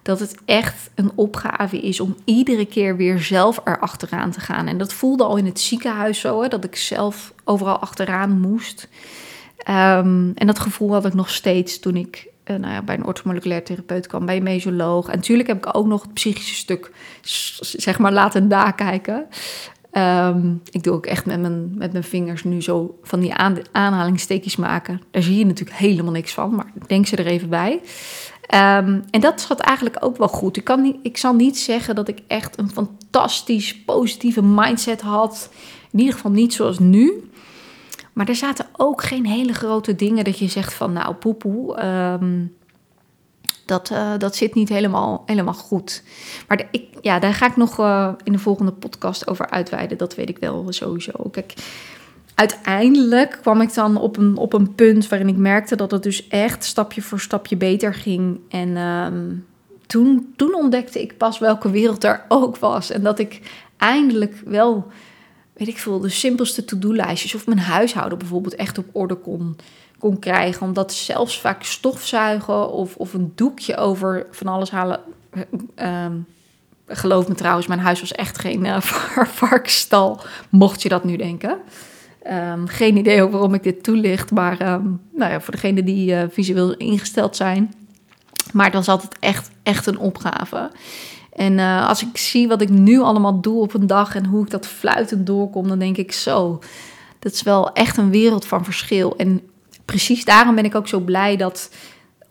dat 0.02 0.20
het 0.20 0.36
echt 0.44 0.90
een 0.94 1.12
opgave 1.14 1.80
is 1.80 2.00
om 2.00 2.16
iedere 2.24 2.64
keer 2.64 2.96
weer 2.96 3.18
zelf 3.18 3.60
erachteraan 3.64 4.30
te 4.30 4.40
gaan. 4.40 4.66
En 4.66 4.78
dat 4.78 4.92
voelde 4.92 5.24
al 5.24 5.36
in 5.36 5.46
het 5.46 5.60
ziekenhuis 5.60 6.20
zo, 6.20 6.42
hè, 6.42 6.48
dat 6.48 6.64
ik 6.64 6.76
zelf 6.76 7.32
overal 7.44 7.78
achteraan 7.78 8.40
moest. 8.40 8.88
Um, 9.68 10.32
en 10.34 10.46
dat 10.46 10.58
gevoel 10.58 10.92
had 10.92 11.06
ik 11.06 11.14
nog 11.14 11.30
steeds 11.30 11.78
toen 11.78 11.96
ik 11.96 12.28
uh, 12.44 12.56
nou 12.56 12.72
ja, 12.72 12.82
bij 12.82 12.94
een 12.94 13.06
orthomoleculair 13.06 13.64
therapeut 13.64 14.06
kwam, 14.06 14.26
bij 14.26 14.36
een 14.36 14.42
mesoloog. 14.42 15.08
En 15.08 15.16
natuurlijk 15.16 15.48
heb 15.48 15.66
ik 15.66 15.76
ook 15.76 15.86
nog 15.86 16.02
het 16.02 16.14
psychische 16.14 16.54
stuk, 16.54 16.92
zeg 17.60 17.98
maar, 17.98 18.12
laten 18.12 18.46
nakijken. 18.46 19.26
Um, 19.92 20.62
ik 20.70 20.82
doe 20.82 20.92
ook 20.92 21.06
echt 21.06 21.26
met 21.26 21.40
mijn, 21.40 21.74
met 21.78 21.92
mijn 21.92 22.04
vingers 22.04 22.44
nu 22.44 22.62
zo 22.62 22.98
van 23.02 23.20
die 23.20 23.34
aan, 23.34 23.58
maken. 24.58 25.00
Daar 25.10 25.22
zie 25.22 25.38
je 25.38 25.46
natuurlijk 25.46 25.78
helemaal 25.78 26.12
niks 26.12 26.32
van, 26.32 26.54
maar 26.54 26.72
denk 26.86 27.06
ze 27.06 27.16
er 27.16 27.26
even 27.26 27.48
bij. 27.48 27.80
Um, 28.54 29.04
en 29.10 29.20
dat 29.20 29.40
zat 29.40 29.60
eigenlijk 29.60 30.04
ook 30.04 30.16
wel 30.16 30.28
goed. 30.28 30.56
Ik, 30.56 30.64
kan 30.64 30.82
niet, 30.82 30.96
ik 31.02 31.16
zal 31.16 31.34
niet 31.34 31.58
zeggen 31.58 31.94
dat 31.94 32.08
ik 32.08 32.22
echt 32.26 32.58
een 32.58 32.70
fantastisch 32.70 33.82
positieve 33.84 34.42
mindset 34.42 35.00
had. 35.00 35.50
In 35.90 35.98
ieder 35.98 36.14
geval 36.14 36.30
niet 36.30 36.54
zoals 36.54 36.78
nu. 36.78 37.30
Maar 38.12 38.28
er 38.28 38.34
zaten 38.34 38.66
ook 38.76 39.02
geen 39.02 39.26
hele 39.26 39.52
grote 39.52 39.94
dingen 39.94 40.24
dat 40.24 40.38
je 40.38 40.48
zegt 40.48 40.74
van 40.74 40.92
nou 40.92 41.14
poepoe, 41.14 41.84
um, 41.84 42.56
dat, 43.66 43.90
uh, 43.90 44.12
dat 44.18 44.36
zit 44.36 44.54
niet 44.54 44.68
helemaal, 44.68 45.22
helemaal 45.26 45.54
goed. 45.54 46.02
Maar 46.48 46.68
ik, 46.70 46.84
ja, 47.00 47.18
daar 47.18 47.34
ga 47.34 47.46
ik 47.46 47.56
nog 47.56 47.78
uh, 47.78 48.12
in 48.24 48.32
de 48.32 48.38
volgende 48.38 48.72
podcast 48.72 49.28
over 49.28 49.50
uitweiden. 49.50 49.98
Dat 49.98 50.14
weet 50.14 50.28
ik 50.28 50.38
wel 50.38 50.66
sowieso. 50.68 51.12
Kijk, 51.30 51.54
uiteindelijk 52.40 53.38
kwam 53.40 53.60
ik 53.60 53.74
dan 53.74 53.96
op 53.96 54.16
een, 54.16 54.36
op 54.36 54.52
een 54.52 54.74
punt 54.74 55.08
waarin 55.08 55.28
ik 55.28 55.36
merkte 55.36 55.76
dat 55.76 55.90
het 55.90 56.02
dus 56.02 56.28
echt 56.28 56.64
stapje 56.64 57.02
voor 57.02 57.20
stapje 57.20 57.56
beter 57.56 57.94
ging. 57.94 58.40
En 58.48 58.76
um, 58.76 59.46
toen, 59.86 60.32
toen 60.36 60.54
ontdekte 60.54 61.00
ik 61.00 61.16
pas 61.16 61.38
welke 61.38 61.70
wereld 61.70 62.04
er 62.04 62.24
ook 62.28 62.56
was. 62.56 62.90
En 62.90 63.02
dat 63.02 63.18
ik 63.18 63.40
eindelijk 63.76 64.42
wel, 64.44 64.86
weet 65.52 65.68
ik 65.68 65.78
veel, 65.78 66.00
de 66.00 66.08
simpelste 66.08 66.64
to-do-lijstjes 66.64 67.34
of 67.34 67.46
mijn 67.46 67.58
huishouden 67.58 68.18
bijvoorbeeld 68.18 68.54
echt 68.54 68.78
op 68.78 68.86
orde 68.92 69.14
kon, 69.14 69.56
kon 69.98 70.18
krijgen. 70.18 70.66
Omdat 70.66 70.92
zelfs 70.92 71.40
vaak 71.40 71.62
stofzuigen 71.62 72.72
of, 72.72 72.96
of 72.96 73.14
een 73.14 73.32
doekje 73.34 73.76
over 73.76 74.26
van 74.30 74.46
alles 74.46 74.70
halen. 74.70 75.00
Ehm, 75.74 76.16
geloof 76.86 77.28
me 77.28 77.34
trouwens, 77.34 77.66
mijn 77.66 77.80
huis 77.80 78.00
was 78.00 78.12
echt 78.12 78.38
geen 78.38 78.64
uh, 79.92 80.16
mocht 80.48 80.82
je 80.82 80.88
dat 80.88 81.04
nu 81.04 81.16
denken. 81.16 81.58
Ehm, 82.22 82.66
geen 82.66 82.96
idee 82.96 83.26
waarom 83.26 83.54
ik 83.54 83.62
dit 83.62 83.82
toelicht, 83.82 84.30
maar 84.30 84.72
um, 84.72 85.00
nou 85.12 85.32
ja, 85.32 85.40
voor 85.40 85.52
degenen 85.52 85.84
die 85.84 86.12
uh, 86.12 86.22
visueel 86.30 86.76
ingesteld 86.76 87.36
zijn. 87.36 87.74
Maar 88.52 88.64
het 88.64 88.74
was 88.74 88.88
altijd 88.88 89.16
echt, 89.20 89.50
echt 89.62 89.86
een 89.86 89.98
opgave. 89.98 90.70
En 91.32 91.52
uh, 91.52 91.88
als 91.88 92.02
ik 92.02 92.16
zie 92.16 92.48
wat 92.48 92.60
ik 92.60 92.68
nu 92.68 93.00
allemaal 93.00 93.40
doe 93.40 93.60
op 93.60 93.74
een 93.74 93.86
dag 93.86 94.14
en 94.14 94.26
hoe 94.26 94.44
ik 94.44 94.50
dat 94.50 94.66
fluitend 94.66 95.26
doorkom, 95.26 95.68
dan 95.68 95.78
denk 95.78 95.96
ik 95.96 96.12
zo, 96.12 96.58
dat 97.18 97.32
is 97.32 97.42
wel 97.42 97.72
echt 97.72 97.96
een 97.96 98.10
wereld 98.10 98.46
van 98.46 98.64
verschil. 98.64 99.16
En 99.16 99.42
precies 99.84 100.24
daarom 100.24 100.54
ben 100.54 100.64
ik 100.64 100.74
ook 100.74 100.88
zo 100.88 101.00
blij 101.00 101.36
dat 101.36 101.70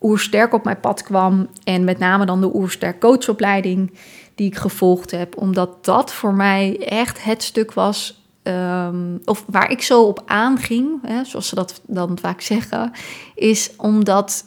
Oersterk 0.00 0.54
op 0.54 0.64
mijn 0.64 0.80
pad 0.80 1.02
kwam. 1.02 1.48
En 1.64 1.84
met 1.84 1.98
name 1.98 2.26
dan 2.26 2.40
de 2.40 2.54
Oersterk 2.54 3.00
coachopleiding 3.00 3.92
die 4.34 4.46
ik 4.46 4.56
gevolgd 4.56 5.10
heb. 5.10 5.36
Omdat 5.36 5.84
dat 5.84 6.12
voor 6.12 6.34
mij 6.34 6.86
echt 6.88 7.24
het 7.24 7.42
stuk 7.42 7.72
was 7.72 8.19
Um, 8.42 9.20
of 9.24 9.44
waar 9.46 9.70
ik 9.70 9.82
zo 9.82 10.02
op 10.02 10.22
aanging, 10.26 10.98
hè, 11.02 11.24
zoals 11.24 11.48
ze 11.48 11.54
dat 11.54 11.80
dan 11.86 12.18
vaak 12.18 12.40
zeggen, 12.40 12.92
is 13.34 13.70
omdat 13.76 14.44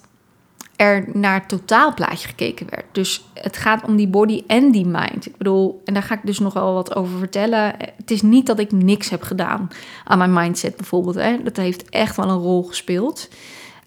er 0.76 1.10
naar 1.14 1.40
het 1.40 1.50
totaalplaatje 1.50 2.28
gekeken 2.28 2.68
werd. 2.70 2.86
Dus 2.92 3.26
het 3.34 3.58
gaat 3.58 3.84
om 3.86 3.96
die 3.96 4.08
body 4.08 4.44
en 4.48 4.72
die 4.72 4.86
mind. 4.86 5.26
Ik 5.26 5.38
bedoel, 5.38 5.82
en 5.86 5.94
daar 5.94 6.04
ga 6.04 6.14
ik 6.14 6.26
dus 6.26 6.40
nog 6.40 6.54
wel 6.54 6.74
wat 6.74 6.96
over 6.96 7.18
vertellen. 7.18 7.74
Het 7.78 8.12
is 8.12 8.22
niet 8.22 8.46
dat 8.46 8.60
ik 8.60 8.72
niks 8.72 9.10
heb 9.10 9.22
gedaan 9.22 9.68
aan 10.04 10.18
mijn 10.18 10.34
mindset 10.34 10.76
bijvoorbeeld. 10.76 11.16
Hè. 11.16 11.44
Dat 11.44 11.58
heeft 11.58 11.90
echt 11.90 12.16
wel 12.16 12.30
een 12.30 12.38
rol 12.38 12.64
gespeeld. 12.64 13.30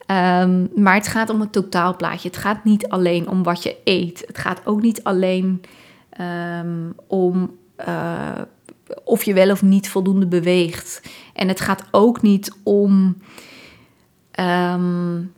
Um, 0.07 0.71
maar 0.75 0.95
het 0.95 1.09
gaat 1.09 1.31
om 1.31 1.40
het 1.40 1.53
totaalplaatje. 1.53 2.29
Het 2.29 2.37
gaat 2.37 2.64
niet 2.64 2.88
alleen 2.88 3.29
om 3.29 3.42
wat 3.42 3.62
je 3.62 3.77
eet. 3.85 4.25
Het 4.27 4.38
gaat 4.38 4.61
ook 4.64 4.83
niet 4.83 5.05
alleen 5.05 5.62
um, 6.61 6.95
om 7.07 7.57
uh, 7.88 8.31
of 9.05 9.25
je 9.25 9.35
wel 9.35 9.51
of 9.51 9.62
niet 9.62 9.88
voldoende 9.88 10.27
beweegt. 10.27 11.03
En 11.33 11.49
het 11.49 11.61
gaat 11.61 11.85
ook 11.90 12.22
niet 12.22 12.53
om. 12.62 13.16
Um, 14.40 15.35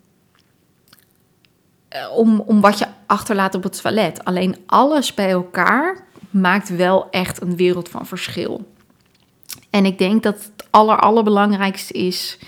om, 2.15 2.41
om 2.41 2.61
wat 2.61 2.79
je 2.79 2.87
achterlaat 3.07 3.55
op 3.55 3.63
het 3.63 3.83
toilet. 3.83 4.25
Alleen 4.25 4.57
alles 4.67 5.15
bij 5.15 5.31
elkaar 5.31 6.07
maakt 6.31 6.77
wel 6.77 7.11
echt 7.11 7.43
een 7.43 7.57
wereld 7.57 7.89
van 7.89 8.07
verschil. 8.07 8.73
En 9.71 9.85
ik 9.85 9.99
denk 9.99 10.23
dat 10.23 10.35
het 10.35 10.67
aller, 10.71 10.99
allerbelangrijkste 10.99 11.93
is, 11.93 12.39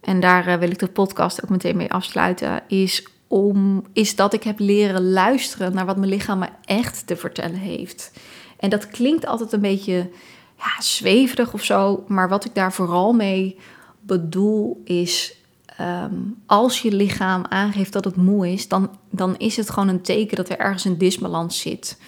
en 0.00 0.20
daar 0.20 0.48
uh, 0.48 0.54
wil 0.54 0.70
ik 0.70 0.78
de 0.78 0.86
podcast 0.86 1.42
ook 1.44 1.50
meteen 1.50 1.76
mee 1.76 1.92
afsluiten, 1.92 2.62
is, 2.68 3.06
om, 3.28 3.84
is 3.92 4.16
dat 4.16 4.32
ik 4.32 4.42
heb 4.42 4.58
leren 4.58 5.10
luisteren 5.10 5.74
naar 5.74 5.86
wat 5.86 5.96
mijn 5.96 6.10
lichaam 6.10 6.38
me 6.38 6.48
echt 6.64 7.06
te 7.06 7.16
vertellen 7.16 7.58
heeft. 7.58 8.12
En 8.60 8.70
dat 8.70 8.88
klinkt 8.88 9.26
altijd 9.26 9.52
een 9.52 9.60
beetje 9.60 10.10
ja, 10.58 10.80
zweverig 10.80 11.52
of 11.52 11.64
zo. 11.64 12.04
Maar 12.06 12.28
wat 12.28 12.44
ik 12.44 12.54
daar 12.54 12.72
vooral 12.72 13.12
mee 13.12 13.58
bedoel 14.00 14.80
is. 14.84 15.34
Ehm, 15.76 16.14
als 16.46 16.82
je 16.82 16.92
lichaam 16.92 17.44
aangeeft 17.48 17.92
dat 17.92 18.04
het 18.04 18.16
moe 18.16 18.52
is, 18.52 18.68
dan, 18.68 18.90
dan 19.10 19.36
is 19.36 19.56
het 19.56 19.70
gewoon 19.70 19.88
een 19.88 20.02
teken 20.02 20.36
dat 20.36 20.48
er 20.48 20.58
ergens 20.58 20.84
een 20.84 20.98
disbalans 20.98 21.60
zit. 21.60 21.98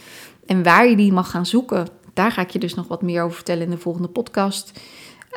En 0.46 0.62
waar 0.62 0.88
je 0.88 0.96
die 0.96 1.12
mag 1.12 1.30
gaan 1.30 1.46
zoeken, 1.46 1.88
daar 2.14 2.32
ga 2.32 2.42
ik 2.42 2.50
je 2.50 2.58
dus 2.58 2.74
nog 2.74 2.88
wat 2.88 3.02
meer 3.02 3.22
over 3.22 3.34
vertellen 3.34 3.62
in 3.62 3.70
de 3.70 3.78
volgende 3.78 4.08
podcast. 4.08 4.80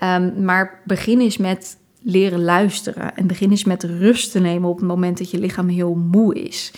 Um, 0.03 0.43
maar 0.43 0.81
begin 0.85 1.19
eens 1.19 1.37
met 1.37 1.77
leren 2.01 2.43
luisteren. 2.43 3.15
En 3.15 3.27
begin 3.27 3.49
eens 3.49 3.63
met 3.63 3.83
rust 3.83 4.31
te 4.31 4.39
nemen 4.39 4.69
op 4.69 4.77
het 4.77 4.87
moment 4.87 5.17
dat 5.17 5.31
je 5.31 5.39
lichaam 5.39 5.67
heel 5.67 5.95
moe 5.95 6.43
is. 6.43 6.71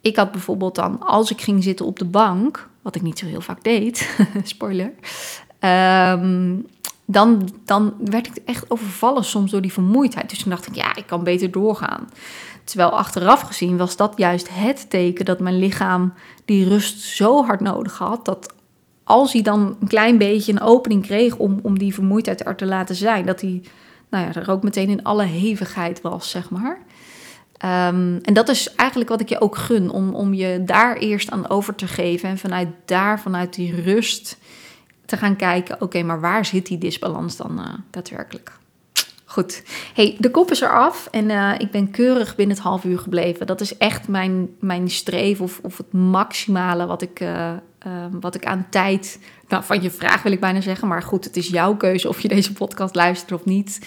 Ik 0.00 0.16
had 0.16 0.32
bijvoorbeeld 0.32 0.74
dan, 0.74 1.00
als 1.00 1.30
ik 1.30 1.40
ging 1.40 1.62
zitten 1.62 1.86
op 1.86 1.98
de 1.98 2.04
bank, 2.04 2.67
wat 2.88 2.96
ik 2.96 3.02
niet 3.02 3.18
zo 3.18 3.26
heel 3.26 3.40
vaak 3.40 3.64
deed, 3.64 4.08
spoiler, 4.42 4.92
Ehm, 5.58 6.56
dan, 7.04 7.48
dan 7.64 7.94
werd 8.04 8.26
ik 8.26 8.36
echt 8.44 8.70
overvallen 8.70 9.24
soms 9.24 9.50
door 9.50 9.60
die 9.60 9.72
vermoeidheid. 9.72 10.30
Dus 10.30 10.38
toen 10.42 10.50
dacht 10.50 10.66
ik, 10.66 10.74
ja, 10.74 10.96
ik 10.96 11.06
kan 11.06 11.24
beter 11.24 11.50
doorgaan. 11.50 12.08
Terwijl 12.64 12.90
achteraf 12.90 13.40
gezien 13.40 13.76
was 13.76 13.96
dat 13.96 14.12
juist 14.16 14.48
het 14.50 14.90
teken 14.90 15.24
dat 15.24 15.40
mijn 15.40 15.58
lichaam 15.58 16.12
die 16.44 16.68
rust 16.68 17.00
zo 17.00 17.44
hard 17.44 17.60
nodig 17.60 17.98
had. 17.98 18.24
Dat 18.24 18.54
als 19.04 19.32
hij 19.32 19.42
dan 19.42 19.76
een 19.80 19.88
klein 19.88 20.18
beetje 20.18 20.52
een 20.52 20.60
opening 20.60 21.02
kreeg 21.02 21.36
om, 21.36 21.58
om 21.62 21.78
die 21.78 21.94
vermoeidheid 21.94 22.46
er 22.46 22.56
te 22.56 22.66
laten 22.66 22.94
zijn, 22.94 23.26
dat 23.26 23.40
hij 23.40 23.62
nou 24.10 24.24
ja, 24.24 24.34
er 24.34 24.50
ook 24.50 24.62
meteen 24.62 24.88
in 24.88 25.04
alle 25.04 25.24
hevigheid 25.24 26.00
was, 26.00 26.30
zeg 26.30 26.50
maar. 26.50 26.78
Um, 27.64 28.18
en 28.22 28.32
dat 28.32 28.48
is 28.48 28.74
eigenlijk 28.74 29.10
wat 29.10 29.20
ik 29.20 29.28
je 29.28 29.40
ook 29.40 29.56
gun, 29.56 29.90
om, 29.90 30.14
om 30.14 30.34
je 30.34 30.62
daar 30.64 30.96
eerst 30.96 31.30
aan 31.30 31.48
over 31.48 31.74
te 31.74 31.86
geven. 31.86 32.28
En 32.28 32.38
vanuit 32.38 32.68
daar, 32.84 33.20
vanuit 33.20 33.54
die 33.54 33.82
rust, 33.82 34.38
te 35.08 35.16
gaan 35.16 35.36
kijken, 35.36 35.80
oké, 35.80 36.02
maar 36.02 36.20
waar 36.20 36.44
zit 36.44 36.66
die 36.66 36.78
disbalans 36.78 37.36
dan 37.36 37.58
uh, 37.58 37.74
daadwerkelijk? 37.90 38.52
Goed. 39.24 39.62
Hey, 39.94 40.16
de 40.18 40.30
kop 40.30 40.50
is 40.50 40.60
eraf 40.60 41.08
en 41.10 41.30
uh, 41.30 41.54
ik 41.58 41.70
ben 41.70 41.90
keurig 41.90 42.36
binnen 42.36 42.56
het 42.56 42.64
half 42.64 42.84
uur 42.84 42.98
gebleven. 42.98 43.46
Dat 43.46 43.60
is 43.60 43.76
echt 43.76 44.08
mijn, 44.08 44.48
mijn 44.60 44.90
streef 44.90 45.40
of, 45.40 45.60
of 45.62 45.76
het 45.76 45.92
maximale 45.92 46.86
wat 46.86 47.02
ik, 47.02 47.20
uh, 47.20 47.52
wat 48.20 48.34
ik 48.34 48.46
aan 48.46 48.66
tijd... 48.70 49.20
Nou, 49.48 49.64
van 49.64 49.82
je 49.82 49.90
vraag 49.90 50.22
wil 50.22 50.32
ik 50.32 50.40
bijna 50.40 50.60
zeggen. 50.60 50.88
Maar 50.88 51.02
goed, 51.02 51.24
het 51.24 51.36
is 51.36 51.48
jouw 51.48 51.76
keuze 51.76 52.08
of 52.08 52.20
je 52.20 52.28
deze 52.28 52.52
podcast 52.52 52.94
luistert 52.94 53.32
of 53.32 53.44
niet. 53.44 53.86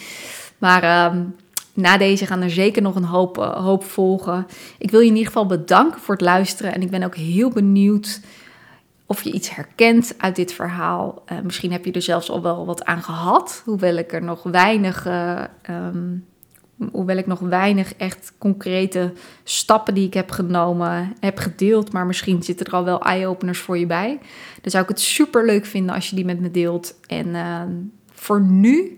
Maar 0.57 0.83
ehm, 0.83 1.23
na 1.81 1.97
deze 1.97 2.25
gaan 2.25 2.41
er 2.41 2.51
zeker 2.51 2.81
nog 2.81 2.95
een 2.95 3.03
hoop, 3.03 3.35
hoop 3.37 3.83
volgen. 3.83 4.47
Ik 4.77 4.91
wil 4.91 4.99
je 4.99 5.07
in 5.07 5.15
ieder 5.15 5.27
geval 5.27 5.45
bedanken 5.45 6.01
voor 6.01 6.13
het 6.13 6.23
luisteren. 6.23 6.73
En 6.73 6.81
ik 6.81 6.89
ben 6.89 7.03
ook 7.03 7.15
heel 7.15 7.49
benieuwd 7.49 8.19
of 9.11 9.21
je 9.21 9.31
iets 9.31 9.55
herkent 9.55 10.13
uit 10.17 10.35
dit 10.35 10.53
verhaal. 10.53 11.23
Uh, 11.31 11.39
misschien 11.39 11.71
heb 11.71 11.85
je 11.85 11.91
er 11.91 12.01
zelfs 12.01 12.29
al 12.29 12.41
wel 12.41 12.65
wat 12.65 12.83
aan 12.85 13.03
gehad, 13.03 13.61
hoewel 13.65 13.95
ik 13.95 14.13
er 14.13 14.23
nog 14.23 14.43
weinig, 14.43 15.07
uh, 15.07 15.43
um, 15.69 16.25
hoewel 16.91 17.17
ik 17.17 17.27
nog 17.27 17.39
weinig 17.39 17.95
echt 17.95 18.33
concrete 18.37 19.13
stappen 19.43 19.93
die 19.93 20.07
ik 20.07 20.13
heb 20.13 20.31
genomen 20.31 21.13
heb 21.19 21.37
gedeeld. 21.37 21.91
Maar 21.91 22.05
misschien 22.05 22.43
zitten 22.43 22.65
er 22.65 22.73
al 22.73 22.83
wel 22.83 23.01
eye-openers 23.01 23.59
voor 23.59 23.77
je 23.77 23.85
bij. 23.85 24.19
Dan 24.61 24.71
zou 24.71 24.83
ik 24.83 24.89
het 24.89 24.99
super 24.99 25.45
leuk 25.45 25.65
vinden 25.65 25.95
als 25.95 26.09
je 26.09 26.15
die 26.15 26.25
met 26.25 26.39
me 26.39 26.51
deelt. 26.51 26.95
En 27.07 27.27
uh, 27.27 27.61
voor 28.13 28.41
nu 28.41 28.97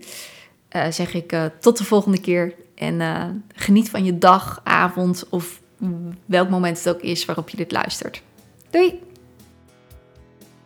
zeg 0.90 1.14
ik 1.14 1.36
tot 1.60 1.78
de 1.78 1.84
volgende 1.84 2.20
keer. 2.20 2.54
En 2.74 3.44
geniet 3.54 3.90
van 3.90 4.04
je 4.04 4.18
dag, 4.18 4.60
avond 4.64 5.28
of 5.28 5.60
welk 6.26 6.48
moment 6.48 6.78
het 6.78 6.94
ook 6.94 7.00
is 7.00 7.24
waarop 7.24 7.48
je 7.48 7.56
dit 7.56 7.72
luistert. 7.72 8.22
Doei! 8.70 9.00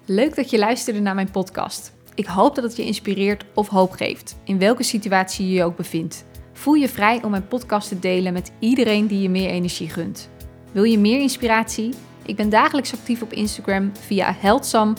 Leuk 0.04 0.36
dat 0.36 0.50
je 0.50 0.58
luisterde 0.58 1.00
naar 1.00 1.14
mijn 1.14 1.30
podcast. 1.30 1.92
Ik 2.14 2.26
hoop 2.26 2.54
dat 2.54 2.64
het 2.64 2.76
je 2.76 2.84
inspireert 2.84 3.44
of 3.54 3.68
hoop 3.68 3.92
geeft, 3.92 4.36
in 4.44 4.58
welke 4.58 4.82
situatie 4.82 5.46
je 5.46 5.52
je 5.52 5.64
ook 5.64 5.76
bevindt. 5.76 6.24
Voel 6.52 6.74
je 6.74 6.88
vrij 6.88 7.22
om 7.22 7.30
mijn 7.30 7.48
podcast 7.48 7.88
te 7.88 7.98
delen 7.98 8.32
met 8.32 8.52
iedereen 8.58 9.06
die 9.06 9.20
je 9.20 9.28
meer 9.28 9.50
energie 9.50 9.88
gunt. 9.88 10.28
Wil 10.72 10.82
je 10.82 10.98
meer 10.98 11.20
inspiratie? 11.20 11.94
Ik 12.24 12.36
ben 12.36 12.48
dagelijks 12.48 12.92
actief 12.92 13.22
op 13.22 13.32
Instagram 13.32 13.92
via 14.00 14.34
heldsam 14.38 14.94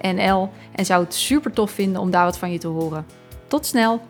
nl 0.00 0.50
en 0.72 0.84
zou 0.84 1.04
het 1.04 1.14
super 1.14 1.52
tof 1.52 1.70
vinden 1.70 2.00
om 2.00 2.10
daar 2.10 2.24
wat 2.24 2.38
van 2.38 2.52
je 2.52 2.58
te 2.58 2.66
horen. 2.66 3.06
Tot 3.46 3.66
snel! 3.66 4.00